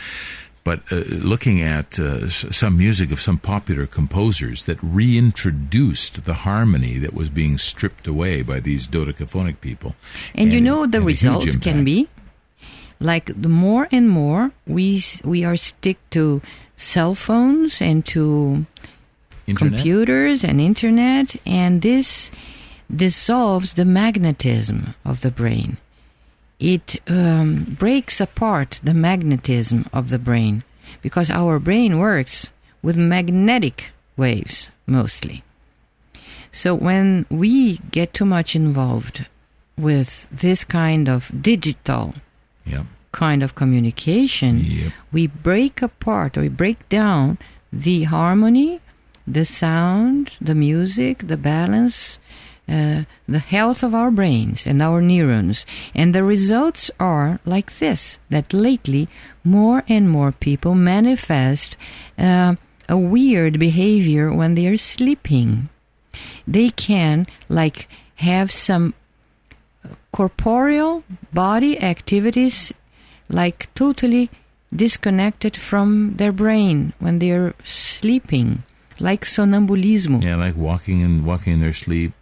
But 0.63 0.79
uh, 0.91 0.95
looking 1.09 1.61
at 1.61 1.99
uh, 1.99 2.29
some 2.29 2.77
music 2.77 3.11
of 3.11 3.19
some 3.19 3.37
popular 3.37 3.85
composers 3.85 4.63
that 4.63 4.77
reintroduced 4.81 6.23
the 6.23 6.33
harmony 6.33 6.97
that 6.99 7.13
was 7.13 7.29
being 7.29 7.57
stripped 7.57 8.07
away 8.07 8.43
by 8.43 8.61
these 8.61 8.87
dodecaphonic 8.87 9.59
people. 9.59 9.95
And, 10.33 10.53
you 10.53 10.59
it 10.59 10.61
know 10.61 10.85
the 10.85 11.01
result 11.01 11.45
can 11.61 11.83
be 11.83 12.07
like 13.01 13.25
the 13.39 13.49
more 13.49 13.89
and 13.91 14.09
more 14.09 14.51
we 14.65 15.03
we 15.25 15.43
are 15.43 15.57
stick 15.57 15.97
to 16.11 16.41
cell 16.77 17.13
phones 17.13 17.81
and 17.81 18.05
to 18.05 18.65
Internet? 19.47 19.73
computers 19.79 20.43
and 20.43 20.61
internet 20.61 21.35
and 21.45 21.81
this 21.81 22.31
dissolves 22.93 23.73
the 23.73 23.85
magnetism 23.85 24.93
of 25.03 25.21
the 25.21 25.31
brain 25.31 25.77
it 26.59 26.95
um, 27.09 27.63
breaks 27.79 28.21
apart 28.21 28.79
the 28.83 28.93
magnetism 28.93 29.85
of 29.91 30.09
the 30.09 30.19
brain 30.19 30.63
because 31.01 31.29
our 31.29 31.59
brain 31.59 31.99
works 31.99 32.51
with 32.81 32.97
magnetic 32.97 33.91
waves 34.15 34.69
mostly 34.85 35.43
so 36.51 36.75
when 36.75 37.25
we 37.29 37.77
get 37.91 38.13
too 38.13 38.25
much 38.25 38.55
involved 38.55 39.25
with 39.77 40.27
this 40.31 40.63
kind 40.63 41.09
of 41.09 41.31
digital 41.41 42.13
Yep. 42.65 42.85
kind 43.11 43.43
of 43.43 43.55
communication 43.55 44.59
Yep. 44.63 44.91
we 45.11 45.27
break 45.27 45.81
apart 45.81 46.37
or 46.37 46.41
we 46.41 46.49
break 46.49 46.87
down 46.89 47.37
the 47.73 48.03
harmony, 48.03 48.79
the 49.27 49.45
sound, 49.45 50.35
the 50.41 50.55
music, 50.55 51.27
the 51.27 51.37
balance, 51.37 52.19
uh, 52.67 53.03
the 53.27 53.39
health 53.39 53.83
of 53.83 53.93
our 53.93 54.11
brains 54.11 54.65
and 54.65 54.81
our 54.81 55.01
neurons. 55.01 55.65
And 55.93 56.13
the 56.13 56.23
results 56.23 56.89
are 56.99 57.39
like 57.45 57.77
this 57.79 58.19
that 58.29 58.53
lately 58.53 59.07
more 59.43 59.83
and 59.87 60.09
more 60.09 60.31
people 60.31 60.75
manifest 60.75 61.77
uh, 62.17 62.55
a 62.87 62.97
weird 62.97 63.59
behavior 63.59 64.33
when 64.33 64.55
they 64.55 64.67
are 64.67 64.77
sleeping. 64.77 65.69
They 66.47 66.69
can, 66.69 67.25
like, 67.49 67.87
have 68.15 68.51
some 68.51 68.93
corporeal 70.11 71.03
body 71.33 71.81
activities 71.81 72.71
like 73.29 73.73
totally 73.73 74.29
disconnected 74.75 75.57
from 75.57 76.15
their 76.17 76.31
brain 76.31 76.93
when 76.99 77.19
they're 77.19 77.53
sleeping, 77.63 78.63
like 79.03 79.25
sonambulism. 79.25 80.23
Yeah, 80.23 80.37
like 80.45 80.55
walking 80.55 81.03
and 81.03 81.25
walking 81.25 81.53
in 81.53 81.59
their 81.59 81.73
sleep. 81.73 82.13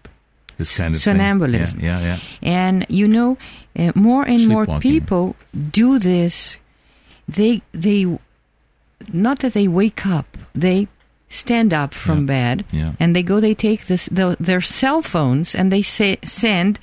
This 0.57 0.77
kind 0.77 0.93
of 0.95 1.01
thing. 1.01 1.17
Sonambulism. 1.17 1.81
Yeah, 1.81 1.99
yeah, 1.99 2.17
yeah. 2.17 2.19
And 2.41 2.85
you 2.89 3.07
know, 3.07 3.37
uh, 3.79 3.91
more 3.95 4.23
and 4.27 4.47
more 4.47 4.65
people 4.79 5.35
do 5.71 5.99
this. 5.99 6.57
They 7.27 7.61
they 7.73 8.05
not 9.13 9.39
that 9.39 9.53
they 9.53 9.67
wake 9.67 10.05
up, 10.05 10.25
they 10.53 10.87
stand 11.29 11.73
up 11.73 11.93
from 11.93 12.19
Yeah. 12.19 12.25
bed 12.25 12.65
Yeah. 12.71 12.91
and 12.99 13.15
they 13.15 13.23
go. 13.23 13.39
They 13.39 13.55
take 13.55 13.85
this 13.85 14.05
the, 14.11 14.35
their 14.39 14.61
cell 14.61 15.01
phones 15.01 15.55
and 15.55 15.71
they 15.71 15.81
say 15.81 16.17
send 16.23 16.79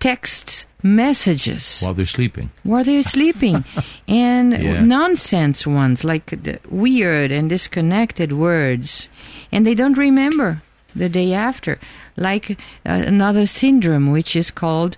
text 0.00 0.66
messages. 0.82 1.80
While 1.82 1.94
they're 1.94 2.06
sleeping. 2.06 2.50
while 2.62 2.84
they're 2.84 3.02
sleeping. 3.02 3.64
And 4.08 4.52
Yeah. 4.52 4.80
nonsense 4.82 5.66
ones 5.66 6.04
like 6.04 6.32
weird 6.70 7.30
and 7.30 7.48
disconnected 7.50 8.32
words. 8.32 9.08
And 9.52 9.66
they 9.66 9.74
don't 9.74 9.98
remember 9.98 10.62
the 10.96 11.08
day 11.08 11.32
after. 11.34 11.78
Like 12.16 12.50
uh, 12.86 13.02
another 13.06 13.46
syndrome 13.46 14.10
which 14.12 14.34
is 14.36 14.50
called 14.50 14.96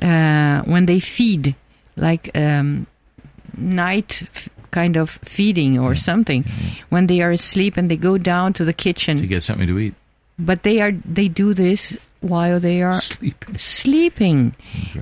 uh, 0.00 0.62
when 0.62 0.86
they 0.86 1.00
feed. 1.00 1.54
Like 1.96 2.30
um, 2.36 2.86
night 3.56 4.22
f- 4.34 4.48
kind 4.70 4.96
of 4.96 5.10
feeding 5.24 5.78
or 5.78 5.94
something. 5.96 6.44
When 6.90 7.06
they 7.06 7.20
are 7.22 7.30
asleep 7.32 7.76
and 7.76 7.90
they 7.90 7.96
go 7.98 8.18
down 8.18 8.52
to 8.54 8.64
the 8.64 8.72
kitchen. 8.72 9.16
To 9.18 9.26
get 9.26 9.42
something 9.42 9.66
to 9.68 9.78
eat. 9.78 9.94
but 10.38 10.62
they 10.62 10.80
are 10.80 10.92
they 11.14 11.28
do 11.28 11.54
this 11.54 11.96
while 12.22 12.58
they 12.60 12.82
are 12.82 13.00
Sleeping. 13.00 13.58
sleeping 13.58 14.54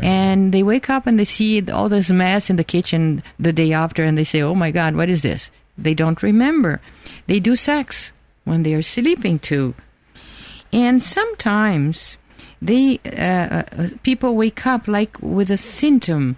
and 0.02 0.52
they 0.52 0.62
wake 0.62 0.90
up 0.90 1.06
and 1.06 1.18
they 1.18 1.24
see 1.24 1.62
all 1.70 1.88
this 1.88 2.11
mess 2.11 2.50
in 2.50 2.56
the 2.56 2.64
kitchen 2.64 3.22
the 3.38 3.52
day 3.52 3.72
after 3.72 4.02
and 4.02 4.16
they 4.18 4.24
say 4.24 4.40
oh 4.42 4.54
my 4.54 4.70
god 4.70 4.96
what 4.96 5.09
is 5.09 5.22
this 5.22 5.50
they 5.78 5.94
don't 5.94 6.22
remember 6.22 6.80
they 7.26 7.38
do 7.40 7.54
sex 7.54 8.12
when 8.44 8.62
they 8.64 8.74
are 8.74 8.83
sleeping 8.83 9.38
too. 9.38 9.74
And 10.72 11.02
sometimes 11.02 12.16
they 12.61 12.98
uh, 13.16 13.62
uh, 13.76 13.88
people 14.02 14.35
wake 14.35 14.66
up 14.66 14.88
like 14.88 15.16
with 15.20 15.50
a 15.50 15.56
symptom 15.56 16.37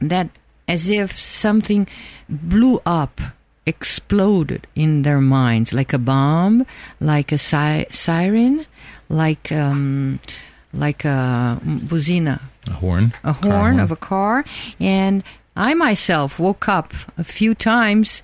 that 0.00 0.28
as 0.68 0.88
if 0.88 1.18
something 1.18 1.88
blew 2.28 2.80
up 2.86 3.20
exploded 3.66 4.66
in 4.74 5.02
their 5.02 5.20
minds 5.20 5.72
like 5.72 5.92
a 5.92 5.98
bomb 5.98 6.64
like 7.00 7.32
a 7.32 7.38
si- 7.38 7.86
siren 7.90 8.64
like 9.08 9.52
um, 9.52 10.20
like 10.72 11.04
a 11.04 11.60
buzina. 11.64 12.40
A 12.66 12.72
horn. 12.72 13.12
a 13.22 13.32
horn. 13.32 13.78
of 13.78 13.90
a 13.90 13.96
car. 13.96 14.44
And 14.80 15.22
i 15.56 15.74
myself 15.74 16.40
woke 16.40 16.68
up 16.68 16.92
a 17.16 17.22
few 17.22 17.54
times 17.54 18.22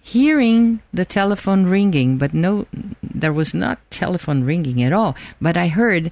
hearing 0.00 0.80
the 0.94 1.04
telephone 1.04 1.66
ringing 1.66 2.16
but 2.16 2.32
no 2.32 2.66
there 3.02 3.32
was 3.32 3.52
not 3.52 3.78
telephone 3.90 4.44
ringing 4.44 4.82
at 4.82 4.92
all. 4.92 5.16
But 5.40 5.56
i 5.56 5.68
heard 5.68 6.10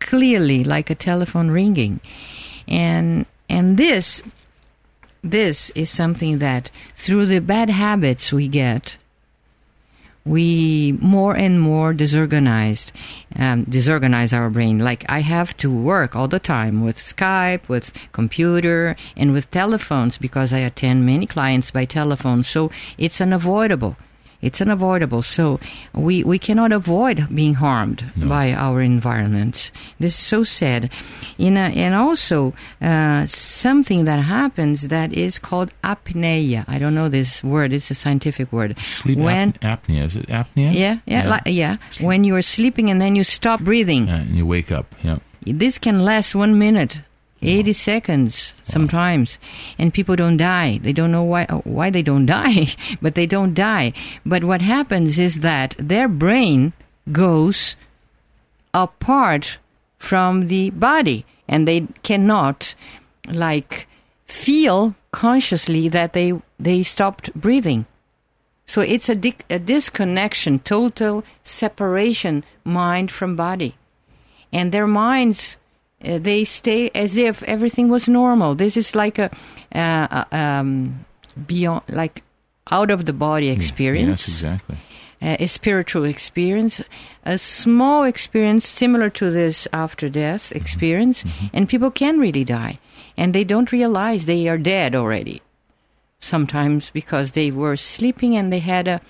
clearly 0.00 0.64
like 0.64 0.90
a 0.90 0.94
telephone 0.94 1.50
ringing. 1.50 2.00
And 2.68 3.26
and 3.48 3.76
this 3.76 4.22
this 5.22 5.70
is 5.70 5.88
something 5.88 6.38
that 6.38 6.70
through 6.96 7.26
the 7.26 7.40
bad 7.40 7.70
habits 7.70 8.32
we 8.32 8.48
get 8.48 8.98
we 10.24 10.92
more 11.00 11.36
and 11.36 11.60
more 11.60 11.92
disorganized 11.92 12.92
um, 13.36 13.64
disorganize 13.64 14.32
our 14.32 14.50
brain. 14.50 14.78
Like 14.78 15.04
i 15.08 15.20
have 15.20 15.56
to 15.58 15.70
work 15.72 16.14
all 16.14 16.28
the 16.28 16.38
time 16.38 16.84
with 16.84 16.96
skype 16.96 17.68
with 17.68 17.92
computer 18.12 18.96
and 19.16 19.32
with 19.32 19.50
telephones 19.50 20.18
because 20.18 20.52
i 20.52 20.58
attend 20.58 21.06
many 21.06 21.26
clients 21.26 21.70
by 21.70 21.84
telephone. 21.84 22.44
So 22.44 22.70
it's 22.98 23.20
unavoidable 23.20 23.96
it's 24.42 24.60
unavoidable 24.60 25.22
so 25.22 25.58
we, 25.94 26.22
we 26.24 26.38
cannot 26.38 26.72
avoid 26.72 27.26
being 27.34 27.54
harmed 27.54 28.04
by 28.28 28.52
our 28.52 28.80
environment 28.82 29.70
this 30.00 30.12
is 30.12 30.18
so 30.18 30.42
sad 30.44 30.90
in 31.38 31.56
a, 31.56 31.66
and 31.84 31.94
also 31.94 32.52
uh, 32.80 33.24
something 33.26 34.04
that 34.04 34.18
happens 34.20 34.88
that 34.88 35.12
is 35.12 35.38
called 35.38 35.70
apnea 35.84 36.64
i 36.68 36.78
don't 36.78 36.94
know 36.94 37.08
this 37.08 37.42
word 37.44 37.72
it's 37.72 37.90
a 37.90 37.94
scientific 37.94 38.52
word 38.52 38.78
Sleep 38.78 39.18
when 39.18 39.54
ap- 39.62 39.86
apnea. 39.86 40.04
Is 40.04 40.16
it 40.16 40.26
apnea? 40.28 40.72
yeah, 40.74 40.98
yeah, 41.06 41.28
Like, 41.28 41.42
yeah. 41.46 41.76
When 42.00 42.24
you 42.24 42.34
are 42.36 42.42
sleeping 42.42 42.90
and 42.90 43.00
then 43.00 43.14
you 43.16 43.24
stop 43.24 43.60
breathing, 43.60 44.08
Uh, 44.08 44.16
and 44.26 44.36
you 44.36 44.44
wake 44.46 44.70
up. 44.72 44.86
Yeah. 45.02 45.18
this 45.46 45.78
can 45.78 46.04
last 46.04 46.34
one 46.34 46.58
minute, 46.58 47.00
eighty 47.42 47.72
seconds 47.72 48.54
sometimes, 48.64 49.38
and 49.78 49.92
people 49.92 50.16
don't 50.16 50.36
die. 50.36 50.78
They 50.78 50.92
don't 50.92 51.12
know 51.12 51.22
why 51.22 51.44
uh, 51.48 51.58
why 51.58 51.90
they 51.90 52.02
don't 52.02 52.26
die, 52.40 52.68
but 53.00 53.14
they 53.14 53.26
don't 53.26 53.54
die. 53.54 53.92
But 54.24 54.44
what 54.44 54.62
happens 54.62 55.18
is 55.18 55.40
that 55.40 55.74
their 55.78 56.08
brain 56.08 56.72
goes 57.10 57.76
apart 58.72 59.58
from 59.98 60.48
the 60.48 60.70
body, 60.70 61.24
and 61.48 61.66
they 61.66 61.86
cannot 62.02 62.74
like 63.28 63.86
feel 64.26 64.94
consciously 65.10 65.88
that 65.88 66.12
they 66.12 66.32
they 66.58 66.82
stopped 66.82 67.34
breathing. 67.34 67.86
So 68.66 68.80
it's 68.80 69.08
a, 69.08 69.14
dic- 69.14 69.44
a 69.50 69.58
disconnection, 69.58 70.60
total 70.60 71.24
separation, 71.42 72.42
mind 72.64 73.10
from 73.10 73.36
body. 73.36 73.74
And 74.52 74.72
their 74.72 74.86
minds, 74.86 75.58
uh, 76.04 76.18
they 76.18 76.44
stay 76.44 76.90
as 76.94 77.16
if 77.16 77.42
everything 77.44 77.88
was 77.88 78.08
normal. 78.08 78.54
This 78.54 78.76
is 78.76 78.94
like 78.94 79.18
a, 79.18 79.30
uh, 79.74 80.06
uh, 80.10 80.24
um, 80.36 81.04
beyond, 81.46 81.82
like 81.88 82.22
out 82.70 82.90
of 82.90 83.04
the 83.06 83.12
body 83.12 83.50
experience 83.50 84.28
Yes, 84.28 84.28
exactly. 84.42 84.76
uh, 85.22 85.36
a 85.40 85.46
spiritual 85.46 86.04
experience, 86.04 86.82
a 87.24 87.36
small 87.38 88.04
experience 88.04 88.66
similar 88.68 89.10
to 89.10 89.30
this 89.30 89.66
after 89.72 90.08
death 90.08 90.52
experience, 90.52 91.24
and 91.52 91.68
people 91.68 91.90
can 91.90 92.18
really 92.18 92.44
die, 92.44 92.78
and 93.16 93.34
they 93.34 93.44
don't 93.44 93.72
realize 93.72 94.24
they 94.26 94.48
are 94.48 94.58
dead 94.58 94.94
already. 94.94 95.40
Sometimes 96.20 96.90
because 96.92 97.32
they 97.32 97.50
were 97.50 97.76
sleeping 97.76 98.36
and 98.36 98.52
they 98.52 98.60
had 98.60 98.86
a, 98.86 99.00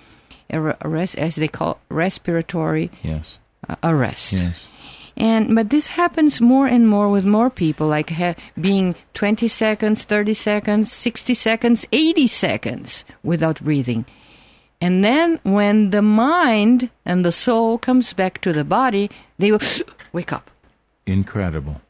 a, 0.49 0.61
re- 0.61 0.75
a 0.81 0.89
res- 0.89 1.15
as 1.15 1.37
they 1.37 1.49
call 1.49 1.79
respiratory 1.91 2.91
Yes. 3.03 3.39
arrest. 3.83 4.33
Yes. 4.33 4.67
And 5.17 5.55
but 5.55 5.71
this 5.71 5.89
happens 5.89 6.41
more 6.41 6.67
and 6.67 6.89
more 6.89 7.09
with 7.09 7.25
more 7.25 7.51
people, 7.51 7.87
like 7.87 8.11
ha- 8.11 8.35
being 8.61 8.95
20 9.15 9.49
seconds, 9.49 10.05
30 10.05 10.35
seconds, 10.35 10.93
60 10.93 11.35
seconds, 11.35 11.87
80 11.93 12.27
seconds 12.27 13.05
without 13.23 13.61
breathing. 13.61 14.05
And 14.81 15.05
then 15.05 15.39
when 15.45 15.91
the 15.91 16.03
mind 16.03 16.91
and 17.05 17.25
the 17.25 17.33
soul 17.33 17.79
comes 17.79 18.13
back 18.13 18.41
to 18.41 18.53
the 18.53 18.65
body, 18.65 19.11
they 19.39 19.53
will 19.53 19.61
wake 20.13 20.33
up. 20.33 20.51
Incredible. 21.07 21.81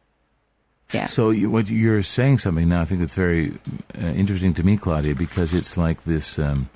Yeah. 0.93 1.07
So 1.07 1.31
you, 1.31 1.51
what 1.51 1.71
you're 1.71 2.03
saying 2.03 2.39
something 2.39 2.69
now, 2.69 2.83
I 2.83 2.85
think 2.85 3.01
that's 3.01 3.15
very 3.15 3.59
uh, 3.99 4.09
interesting 4.09 4.53
to 4.55 4.63
me, 4.63 4.77
Claudia, 4.77 5.15
because 5.15 5.55
it's 5.55 5.79
like 5.79 6.05
this 6.05 6.39
um, 6.39 6.69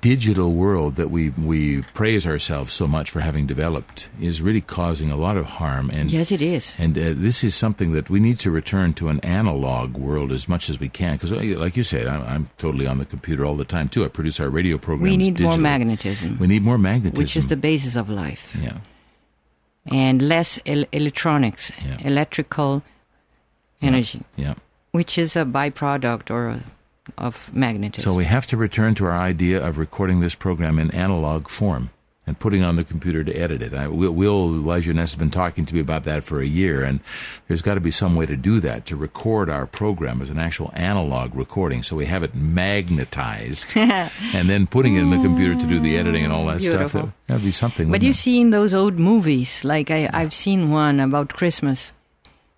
digital 0.00 0.52
world 0.52 0.96
that 0.96 1.10
we 1.10 1.30
we 1.30 1.82
praise 1.94 2.26
ourselves 2.26 2.72
so 2.72 2.86
much 2.86 3.10
for 3.10 3.20
having 3.20 3.46
developed 3.46 4.08
is 4.20 4.40
really 4.42 4.60
causing 4.60 5.10
a 5.10 5.16
lot 5.16 5.36
of 5.36 5.46
harm. 5.46 5.90
And 5.90 6.10
yes, 6.10 6.30
it 6.32 6.40
is. 6.42 6.74
and 6.78 6.96
uh, 6.98 7.12
this 7.16 7.44
is 7.44 7.54
something 7.54 7.92
that 7.92 8.08
we 8.10 8.18
need 8.20 8.38
to 8.40 8.50
return 8.50 8.94
to 8.94 9.08
an 9.08 9.20
analog 9.20 9.96
world 9.96 10.32
as 10.32 10.48
much 10.48 10.68
as 10.70 10.78
we 10.80 10.88
can. 10.88 11.16
Because, 11.16 11.32
like 11.32 11.76
you 11.76 11.82
said, 11.82 12.06
I'm, 12.06 12.22
I'm 12.22 12.50
totally 12.58 12.86
on 12.86 12.98
the 12.98 13.04
computer 13.04 13.44
all 13.46 13.56
the 13.56 13.64
time 13.64 13.88
too. 13.88 14.04
I 14.04 14.08
produce 14.08 14.40
our 14.40 14.48
radio 14.48 14.78
programs. 14.78 15.10
We 15.10 15.16
need 15.16 15.40
more 15.40 15.58
magnetism, 15.58 16.38
We 16.38 16.46
need 16.46 16.62
more 16.62 16.78
magnetism. 16.78 17.22
which 17.22 17.36
is 17.36 17.46
the 17.48 17.56
basis 17.56 17.96
of 17.96 18.08
life, 18.08 18.56
yeah. 18.60 18.78
and 19.92 20.20
less 20.22 20.58
el- 20.66 20.86
electronics, 20.92 21.70
Yeah. 21.86 21.98
electrical 22.08 22.82
energy, 23.82 24.22
Yeah. 24.36 24.54
which 24.92 25.18
is 25.18 25.36
a 25.36 25.44
byproduct 25.44 26.30
or 26.30 26.60
of 27.18 27.52
magnetism. 27.54 28.10
So 28.10 28.16
we 28.16 28.24
have 28.24 28.46
to 28.48 28.56
return 28.56 28.94
to 28.96 29.06
our 29.06 29.18
idea 29.18 29.64
of 29.64 29.78
recording 29.78 30.20
this 30.20 30.34
program 30.34 30.78
in 30.78 30.90
analog 30.92 31.48
form 31.48 31.90
and 32.26 32.38
putting 32.38 32.62
on 32.62 32.76
the 32.76 32.84
computer 32.84 33.22
to 33.22 33.32
edit 33.32 33.60
it. 33.60 33.74
I, 33.74 33.88
Will, 33.88 34.12
Will 34.12 34.48
Lejeunesse 34.48 34.96
has 34.96 35.14
been 35.14 35.30
talking 35.30 35.66
to 35.66 35.74
me 35.74 35.80
about 35.80 36.04
that 36.04 36.24
for 36.24 36.40
a 36.40 36.46
year, 36.46 36.82
and 36.82 37.00
there's 37.48 37.60
got 37.60 37.74
to 37.74 37.80
be 37.80 37.90
some 37.90 38.16
way 38.16 38.24
to 38.26 38.36
do 38.36 38.60
that, 38.60 38.86
to 38.86 38.96
record 38.96 39.50
our 39.50 39.66
program 39.66 40.22
as 40.22 40.30
an 40.30 40.38
actual 40.38 40.70
analog 40.74 41.34
recording 41.34 41.82
so 41.82 41.96
we 41.96 42.06
have 42.06 42.22
it 42.22 42.34
magnetized 42.34 43.66
and 43.76 44.48
then 44.48 44.66
putting 44.66 44.96
it 44.96 45.00
in 45.00 45.10
the 45.10 45.20
computer 45.20 45.54
to 45.54 45.66
do 45.66 45.78
the 45.78 45.96
editing 45.96 46.24
and 46.24 46.32
all 46.32 46.46
that 46.46 46.62
stuff. 46.62 46.92
Beautiful. 46.92 47.02
That, 47.02 47.12
that'd 47.26 47.44
be 47.44 47.52
something. 47.52 47.90
But 47.90 48.02
you 48.02 48.10
it? 48.10 48.16
see 48.16 48.40
in 48.40 48.50
those 48.50 48.72
old 48.72 48.98
movies, 48.98 49.64
like 49.64 49.90
I, 49.90 50.08
I've 50.12 50.32
seen 50.32 50.70
one 50.70 51.00
about 51.00 51.34
Christmas, 51.34 51.92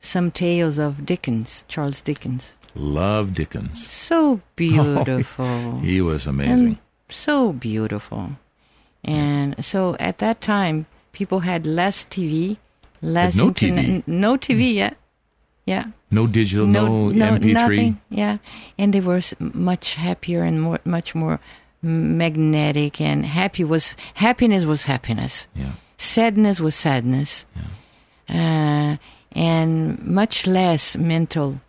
some 0.00 0.30
tales 0.30 0.78
of 0.78 1.04
Dickens, 1.04 1.64
Charles 1.66 2.00
Dickens. 2.00 2.54
Love 2.76 3.32
Dickens. 3.34 3.86
So 3.86 4.40
beautiful. 4.54 5.80
He 5.82 6.00
was 6.00 6.26
amazing. 6.26 6.52
and 6.52 6.78
so 7.08 7.52
beautiful. 7.52 8.30
And 9.04 9.64
so 9.64 9.96
at 9.98 10.18
that 10.18 10.40
time, 10.40 10.86
people 11.12 11.40
had 11.40 11.64
less 11.66 12.04
TV, 12.04 12.58
less 13.00 13.34
no 13.36 13.48
internet, 13.48 13.84
TV. 13.84 14.02
no 14.06 14.36
TV 14.36 14.74
yet. 14.74 14.96
Yeah. 15.64 15.86
no 16.12 16.26
digital, 16.28 16.66
no, 16.66 17.10
MP3. 17.10 17.52
nothing. 17.52 18.00
Yeah, 18.08 18.38
and 18.78 18.92
they 18.92 19.00
were 19.00 19.20
much 19.40 19.94
happier 19.96 20.44
and 20.44 20.62
more, 20.62 20.78
much 20.84 21.14
more 21.14 21.40
magnetic. 21.82 23.00
And 23.00 23.26
happy 23.26 23.64
was 23.64 23.96
happiness 24.14 24.64
was 24.64 24.84
happiness. 24.84 25.46
Yeah. 25.56 25.72
Sadness 25.98 26.60
was 26.60 26.74
sadness, 26.76 27.46
uh, 28.28 28.96
and 29.32 29.98
much 30.06 30.46
less 30.46 30.96
mental 30.96 31.60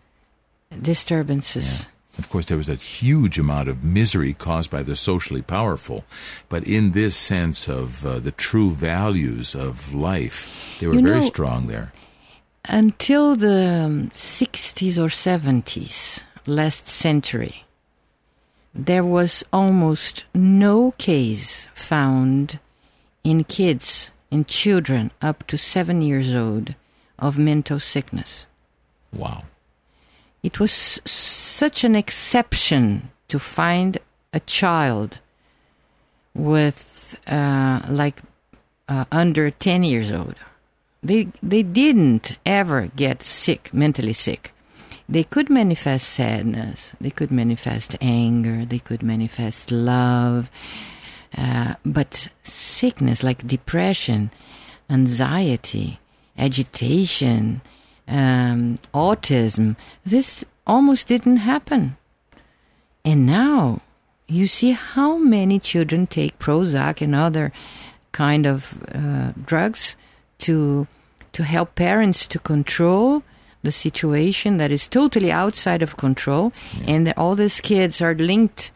disturbances. 0.82 1.88
Of 2.17 2.30
course, 2.30 2.47
there 2.47 2.58
was 2.58 2.69
a 2.69 2.75
huge 2.75 3.38
amount 3.38 3.69
of 3.69 3.84
misery 3.84 4.34
caused 4.34 4.71
by 4.71 4.82
the 4.82 4.95
socially 4.95 5.43
powerful, 5.43 6.03
but 6.49 6.63
in 6.63 6.93
this 6.93 7.15
sense 7.15 7.67
of 7.67 8.03
uh, 8.06 8.17
the 8.19 8.32
true 8.32 8.71
values 8.71 9.53
of 9.53 9.93
life, 9.93 10.49
they 10.80 10.88
were 10.88 10.95
You 10.95 11.01
very 11.01 11.19
know- 11.19 11.25
strong 11.25 11.67
there. 11.67 11.91
Until 12.69 13.36
the 13.38 13.84
um, 13.86 14.10
60s 14.13 14.97
or 14.97 15.08
70s, 15.10 16.23
last 16.47 16.88
century, 16.88 17.63
there 18.73 19.06
was 19.06 19.43
almost 19.53 20.25
no 20.34 20.91
case 20.97 21.67
found 21.73 22.60
in 23.24 23.43
kids, 23.45 24.09
in 24.32 24.43
children 24.43 25.11
up 25.22 25.45
to 25.47 25.57
seven 25.57 26.01
years 26.01 26.34
old, 26.36 26.76
of 27.20 27.38
mental 27.38 27.80
sickness. 27.80 28.47
Wow. 29.13 29.43
It 30.43 30.59
was 30.59 30.71
such 31.05 31.83
an 31.83 31.95
exception 31.95 33.09
to 33.27 33.39
find 33.39 33.97
a 34.33 34.39
child 34.41 35.19
with 36.33 37.19
uh, 37.27 37.81
like 37.89 38.21
uh, 38.88 39.05
under 39.11 39.49
10 39.49 39.83
years 39.83 40.11
old. 40.11 40.35
They, 41.03 41.27
they 41.43 41.63
didn't 41.63 42.38
ever 42.45 42.88
get 42.95 43.23
sick, 43.23 43.73
mentally 43.73 44.13
sick. 44.13 44.53
They 45.09 45.23
could 45.23 45.49
manifest 45.49 46.09
sadness, 46.09 46.91
they 46.99 47.11
could 47.11 47.31
manifest 47.31 47.95
anger, 48.01 48.65
they 48.65 48.79
could 48.79 49.03
manifest 49.03 49.71
love, 49.71 50.49
Uh, 51.38 51.75
but 51.85 52.29
sickness 52.43 53.21
like 53.21 53.45
depression, 53.45 54.31
anxiety, 54.89 55.99
agitation, 56.38 57.61
um, 58.08 58.78
autism, 58.93 59.76
this 60.05 60.45
almost 60.66 61.08
didn't 61.08 61.38
happen. 61.38 61.97
And 63.03 63.26
now 63.26 63.82
you 64.28 64.47
see 64.47 64.72
how 64.72 65.18
many 65.18 65.60
children 65.60 66.08
take 66.08 66.39
Prozac 66.39 67.01
and 67.01 67.16
other 67.16 67.51
kind 68.12 68.45
of 68.45 68.84
uh, 68.93 69.32
drugs 69.45 69.95
to 70.39 70.88
to 71.34 71.43
help 71.43 71.76
parents 71.76 72.26
to 72.28 72.39
control 72.39 73.22
the 73.64 73.72
situation 73.72 74.58
that 74.58 74.72
is 74.72 74.88
totally 74.88 75.32
outside 75.32 75.84
of 75.84 75.97
control, 75.97 76.51
yeah. 76.74 76.95
and 76.95 77.14
all 77.18 77.36
these 77.36 77.62
kids 77.62 78.01
are 78.01 78.16
linked 78.16 78.72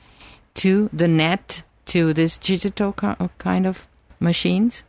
to 0.53 0.89
the 0.93 1.07
net, 1.07 1.63
to 1.85 2.13
this 2.13 2.37
digital 2.37 2.93
kind 2.93 3.65
of 3.65 3.87
machines. 4.19 4.83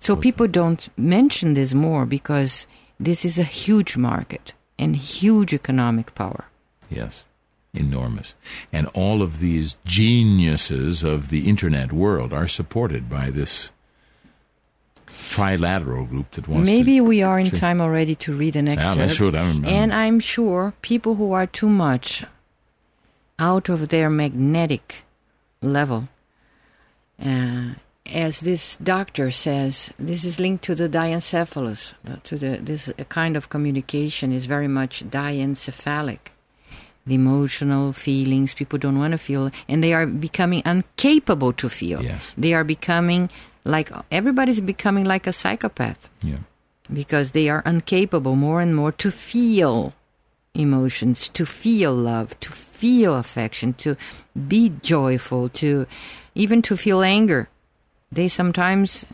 So 0.00 0.12
okay. 0.14 0.22
people 0.22 0.48
don't 0.48 0.88
mention 0.96 1.54
this 1.54 1.74
more 1.74 2.06
because 2.06 2.66
this 2.98 3.24
is 3.24 3.38
a 3.38 3.44
huge 3.44 3.96
market 3.96 4.52
and 4.78 4.96
huge 4.96 5.54
economic 5.54 6.14
power. 6.14 6.46
Yes, 6.90 7.24
enormous. 7.74 8.34
And 8.72 8.86
all 8.88 9.22
of 9.22 9.38
these 9.38 9.76
geniuses 9.84 11.02
of 11.02 11.30
the 11.30 11.48
internet 11.48 11.92
world 11.92 12.32
are 12.32 12.48
supported 12.48 13.08
by 13.08 13.30
this 13.30 13.70
trilateral 15.28 16.08
group 16.08 16.30
that 16.32 16.48
wants 16.48 16.68
to. 16.68 16.74
Maybe 16.74 17.00
we 17.00 17.22
are 17.22 17.38
in 17.38 17.50
time 17.50 17.80
already 17.80 18.14
to 18.16 18.36
read 18.36 18.56
an 18.56 18.68
excerpt. 18.68 19.34
Yeah. 19.34 19.40
I'm, 19.40 19.64
I'm, 19.64 19.64
and 19.64 19.92
I'm 19.92 20.20
sure 20.20 20.74
people 20.82 21.16
who 21.16 21.32
are 21.32 21.46
too 21.46 21.68
much 21.68 22.24
out 23.38 23.68
of 23.68 23.88
their 23.88 24.08
magnetic 24.08 25.04
level, 25.60 26.08
uh, 27.20 27.74
as 28.12 28.40
this 28.40 28.76
doctor 28.76 29.30
says, 29.30 29.92
this 29.98 30.24
is 30.24 30.40
linked 30.40 30.64
to 30.64 30.74
the 30.74 30.88
diencephalus. 30.88 31.94
To 32.24 32.36
the 32.36 32.58
this 32.62 32.92
kind 33.08 33.36
of 33.36 33.48
communication 33.48 34.32
is 34.32 34.46
very 34.46 34.68
much 34.68 35.04
diencephalic. 35.04 36.32
The 37.06 37.14
emotional 37.14 37.92
feelings 37.92 38.54
people 38.54 38.78
don't 38.78 38.98
want 38.98 39.12
to 39.12 39.18
feel, 39.18 39.50
and 39.68 39.82
they 39.82 39.94
are 39.94 40.06
becoming 40.06 40.62
incapable 40.66 41.52
to 41.54 41.68
feel. 41.68 42.02
Yes. 42.02 42.34
They 42.36 42.52
are 42.52 42.64
becoming 42.64 43.30
like 43.64 43.90
everybody's 44.10 44.60
becoming 44.60 45.04
like 45.04 45.26
a 45.26 45.32
psychopath. 45.32 46.10
Yeah. 46.22 46.38
Because 46.92 47.32
they 47.32 47.48
are 47.48 47.62
incapable 47.66 48.36
more 48.36 48.60
and 48.60 48.74
more 48.74 48.92
to 48.92 49.10
feel 49.10 49.94
emotions, 50.54 51.28
to 51.30 51.44
feel 51.46 51.92
love, 51.92 52.38
to 52.40 52.50
feel 52.50 53.14
affection, 53.14 53.74
to 53.74 53.96
be 54.48 54.72
joyful, 54.82 55.48
to 55.50 55.86
even 56.34 56.62
to 56.62 56.76
feel 56.76 57.02
anger. 57.02 57.48
They 58.10 58.28
sometimes 58.28 59.06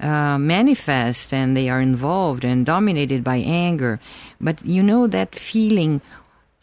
uh, 0.00 0.38
manifest 0.38 1.32
and 1.32 1.56
they 1.56 1.68
are 1.68 1.80
involved 1.80 2.44
and 2.44 2.64
dominated 2.64 3.24
by 3.24 3.36
anger. 3.36 4.00
But 4.40 4.64
you 4.64 4.82
know 4.82 5.06
that 5.06 5.34
feeling, 5.34 6.00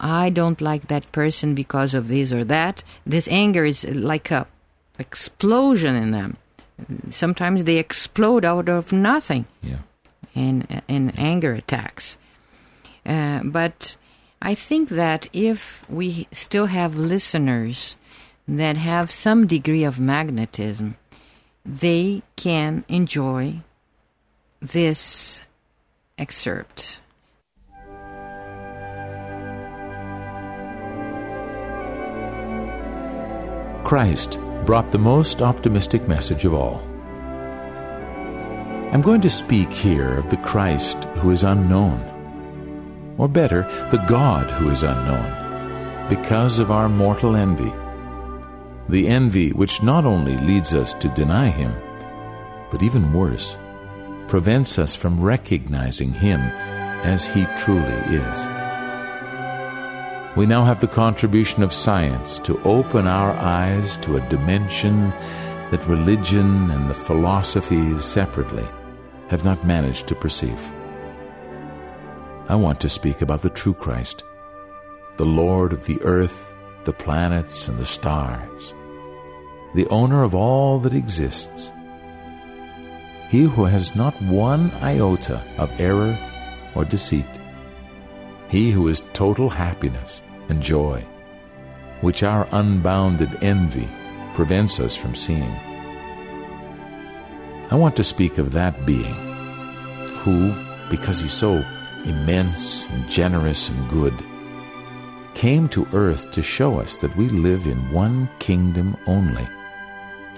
I 0.00 0.30
don't 0.30 0.60
like 0.60 0.88
that 0.88 1.10
person 1.12 1.54
because 1.54 1.94
of 1.94 2.08
this 2.08 2.32
or 2.32 2.44
that. 2.44 2.82
This 3.06 3.28
anger 3.28 3.64
is 3.64 3.84
like 3.84 4.30
a 4.30 4.46
explosion 4.98 5.96
in 5.96 6.10
them 6.12 6.36
sometimes 7.10 7.64
they 7.64 7.78
explode 7.78 8.44
out 8.44 8.68
of 8.68 8.92
nothing 8.92 9.46
yeah. 9.62 9.78
in, 10.34 10.66
in 10.88 11.10
anger 11.10 11.52
attacks. 11.54 12.18
Uh, 13.06 13.42
but 13.44 13.96
I 14.40 14.54
think 14.54 14.88
that 14.90 15.28
if 15.32 15.88
we 15.88 16.26
still 16.30 16.66
have 16.66 16.96
listeners 16.96 17.96
that 18.46 18.76
have 18.76 19.10
some 19.10 19.46
degree 19.46 19.84
of 19.84 20.00
magnetism, 20.00 20.96
they 21.64 22.22
can 22.36 22.84
enjoy 22.88 23.60
this 24.60 25.40
excerpt. 26.18 27.00
Christ 33.84 34.38
brought 34.64 34.90
the 34.90 34.98
most 34.98 35.42
optimistic 35.42 36.08
message 36.08 36.44
of 36.44 36.54
all. 36.54 36.82
I'm 38.92 39.02
going 39.02 39.20
to 39.20 39.30
speak 39.30 39.70
here 39.72 40.16
of 40.16 40.30
the 40.30 40.36
Christ 40.38 41.04
who 41.16 41.30
is 41.30 41.42
unknown, 41.42 42.00
or 43.18 43.28
better, 43.28 43.62
the 43.90 44.04
God 44.08 44.50
who 44.52 44.70
is 44.70 44.82
unknown, 44.82 46.08
because 46.08 46.58
of 46.58 46.70
our 46.70 46.88
mortal 46.88 47.36
envy. 47.36 47.72
The 48.88 49.08
envy 49.08 49.50
which 49.50 49.82
not 49.82 50.04
only 50.04 50.36
leads 50.36 50.74
us 50.74 50.92
to 50.94 51.08
deny 51.08 51.48
Him, 51.48 51.74
but 52.70 52.82
even 52.82 53.12
worse, 53.12 53.56
prevents 54.28 54.78
us 54.78 54.94
from 54.94 55.20
recognizing 55.20 56.12
Him 56.12 56.40
as 57.02 57.26
He 57.26 57.46
truly 57.58 57.94
is. 58.14 58.46
We 60.36 60.46
now 60.46 60.64
have 60.64 60.80
the 60.80 60.88
contribution 60.88 61.62
of 61.62 61.72
science 61.72 62.38
to 62.40 62.60
open 62.64 63.06
our 63.06 63.30
eyes 63.32 63.96
to 63.98 64.16
a 64.16 64.28
dimension 64.28 65.10
that 65.70 65.86
religion 65.86 66.70
and 66.70 66.90
the 66.90 66.94
philosophies 66.94 68.04
separately 68.04 68.66
have 69.28 69.44
not 69.44 69.64
managed 69.64 70.08
to 70.08 70.14
perceive. 70.14 70.72
I 72.48 72.56
want 72.56 72.80
to 72.80 72.88
speak 72.88 73.22
about 73.22 73.42
the 73.42 73.50
true 73.50 73.74
Christ, 73.74 74.22
the 75.16 75.24
Lord 75.24 75.72
of 75.72 75.86
the 75.86 76.00
earth, 76.02 76.46
the 76.84 76.92
planets, 76.92 77.68
and 77.68 77.78
the 77.78 77.86
stars, 77.86 78.74
the 79.74 79.86
owner 79.88 80.22
of 80.22 80.34
all 80.34 80.78
that 80.80 80.94
exists. 80.94 81.72
He 83.28 83.42
who 83.42 83.64
has 83.64 83.96
not 83.96 84.20
one 84.22 84.70
iota 84.82 85.42
of 85.58 85.80
error 85.80 86.16
or 86.74 86.84
deceit 86.84 87.26
he 88.54 88.70
who 88.70 88.86
is 88.86 89.02
total 89.12 89.48
happiness 89.48 90.22
and 90.48 90.62
joy, 90.62 91.04
which 92.02 92.22
our 92.22 92.46
unbounded 92.52 93.42
envy 93.42 93.88
prevents 94.32 94.78
us 94.78 94.94
from 94.94 95.14
seeing. 95.16 95.56
I 97.68 97.74
want 97.74 97.96
to 97.96 98.04
speak 98.04 98.38
of 98.38 98.52
that 98.52 98.86
being 98.86 99.14
who, 100.22 100.54
because 100.88 101.20
he's 101.20 101.32
so 101.32 101.64
immense 102.04 102.88
and 102.90 103.10
generous 103.10 103.70
and 103.70 103.90
good, 103.90 104.14
came 105.34 105.68
to 105.70 105.88
earth 105.92 106.30
to 106.32 106.42
show 106.42 106.80
us 106.80 106.96
that 106.96 107.14
we 107.16 107.28
live 107.28 107.66
in 107.66 107.90
one 107.90 108.28
kingdom 108.38 108.96
only, 109.06 109.46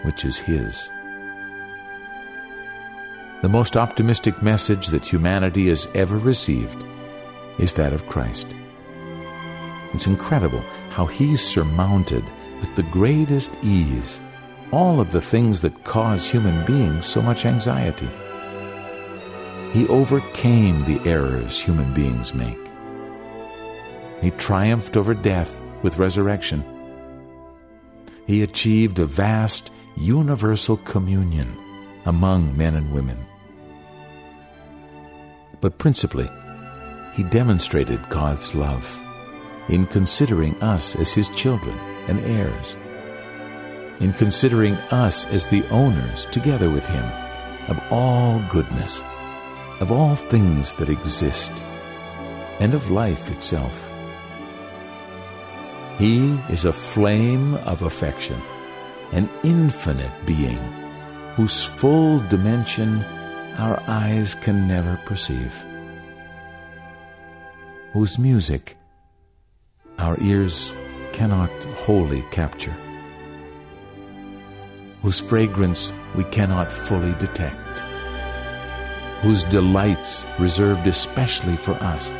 which 0.03 0.24
is 0.24 0.38
His. 0.38 0.90
The 3.42 3.49
most 3.49 3.76
optimistic 3.76 4.42
message 4.42 4.88
that 4.88 5.07
humanity 5.07 5.68
has 5.68 5.86
ever 5.94 6.16
received 6.16 6.84
is 7.59 7.74
that 7.74 7.92
of 7.92 8.07
Christ. 8.07 8.55
It's 9.92 10.07
incredible 10.07 10.62
how 10.90 11.07
he 11.07 11.36
surmounted 11.36 12.24
with 12.61 12.74
the 12.76 12.82
greatest 12.84 13.53
ease 13.62 14.20
all 14.72 15.01
of 15.01 15.12
the 15.12 15.20
things 15.20 15.61
that 15.61 15.84
cause 15.84 16.28
human 16.28 16.64
beings 16.66 17.07
so 17.07 17.22
much 17.22 17.47
anxiety. 17.47 18.09
He 19.72 19.86
overcame 19.88 20.84
the 20.84 21.01
errors 21.09 21.61
human 21.61 21.92
beings 21.94 22.34
make. 22.34 22.66
He 24.21 24.31
triumphed 24.33 24.97
over 24.97 25.14
death 25.14 25.62
with 25.83 25.99
resurrection. 25.99 26.64
He 28.27 28.43
achieved 28.43 28.99
a 28.99 29.07
vast 29.07 29.71
universal 29.97 30.77
communion 30.79 31.57
among 32.05 32.57
men 32.57 32.75
and 32.75 32.93
women. 32.93 33.25
But 35.61 35.79
principally, 35.79 36.29
he 37.14 37.23
demonstrated 37.23 38.01
God's 38.11 38.55
love 38.55 39.03
in 39.69 39.87
considering 39.87 40.55
us 40.62 40.95
as 40.97 41.12
His 41.12 41.29
children 41.31 41.77
and 42.09 42.21
heirs, 42.21 42.77
in 44.01 44.12
considering 44.12 44.75
us 44.93 45.25
as 45.27 45.47
the 45.47 45.67
owners, 45.71 46.27
together 46.27 46.71
with 46.71 46.87
Him, 46.87 47.05
of 47.69 47.83
all 47.91 48.41
goodness, 48.51 49.01
of 49.81 49.91
all 49.91 50.14
things 50.14 50.73
that 50.75 50.89
exist, 50.89 51.53
and 52.61 52.75
of 52.75 52.91
life 52.91 53.31
itself. 53.31 53.86
He 55.99 56.38
is 56.51 56.64
a 56.64 56.72
flame 56.72 57.55
of 57.66 57.82
affection, 57.82 58.40
an 59.12 59.28
infinite 59.42 60.12
being, 60.26 60.59
whose 61.36 61.64
full 61.64 62.20
dimension 62.28 63.03
our 63.57 63.82
eyes 63.86 64.34
can 64.34 64.68
never 64.68 65.01
perceive 65.07 65.64
whose 67.97 68.18
music 68.18 68.76
our 69.99 70.20
ears 70.20 70.74
cannot 71.14 71.51
wholly 71.80 72.22
capture, 72.30 72.76
whose 75.01 75.18
fragrance 75.18 75.94
we 76.14 76.24
cannot 76.24 76.70
fully 76.70 77.14
detect, 77.14 77.80
whose 79.22 79.44
delights 79.44 80.26
reserved 80.38 80.86
especially 80.86 81.57
for 81.57 81.72
us 81.80 82.12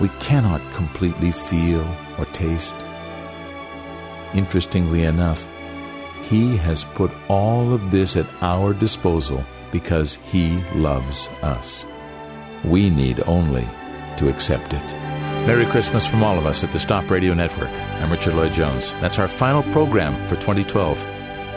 we 0.00 0.08
cannot 0.20 0.60
completely 0.72 1.32
feel 1.32 1.84
or 2.16 2.26
taste. 2.26 2.76
Interestingly 4.34 5.04
enough, 5.04 5.46
He 6.28 6.56
has 6.56 6.84
put 6.84 7.10
all 7.28 7.72
of 7.72 7.90
this 7.90 8.16
at 8.16 8.26
our 8.42 8.72
disposal 8.74 9.44
because 9.70 10.14
He 10.32 10.58
loves 10.74 11.28
us. 11.42 11.86
We 12.64 12.90
need 12.90 13.22
only 13.26 13.68
to 14.16 14.28
accept 14.28 14.72
it. 14.72 14.92
Merry 15.46 15.66
Christmas 15.66 16.06
from 16.06 16.22
all 16.22 16.38
of 16.38 16.46
us 16.46 16.64
at 16.64 16.72
the 16.72 16.80
Stop 16.80 17.10
Radio 17.10 17.34
Network. 17.34 17.70
I'm 18.00 18.10
Richard 18.10 18.34
Lloyd 18.34 18.52
Jones. 18.54 18.92
That's 19.00 19.18
our 19.18 19.28
final 19.28 19.62
program 19.74 20.14
for 20.26 20.36
2012. 20.36 20.98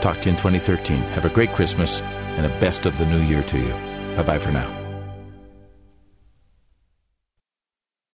Talk 0.02 0.20
to 0.20 0.24
you 0.26 0.32
in 0.32 0.36
2013. 0.36 0.98
Have 0.98 1.24
a 1.24 1.30
great 1.30 1.50
Christmas 1.50 2.02
and 2.02 2.44
a 2.46 2.60
best 2.60 2.86
of 2.86 2.96
the 2.98 3.06
new 3.06 3.22
year 3.22 3.42
to 3.44 3.58
you. 3.58 3.72
Bye 4.16 4.22
bye 4.24 4.38
for 4.38 4.52
now. 4.52 4.77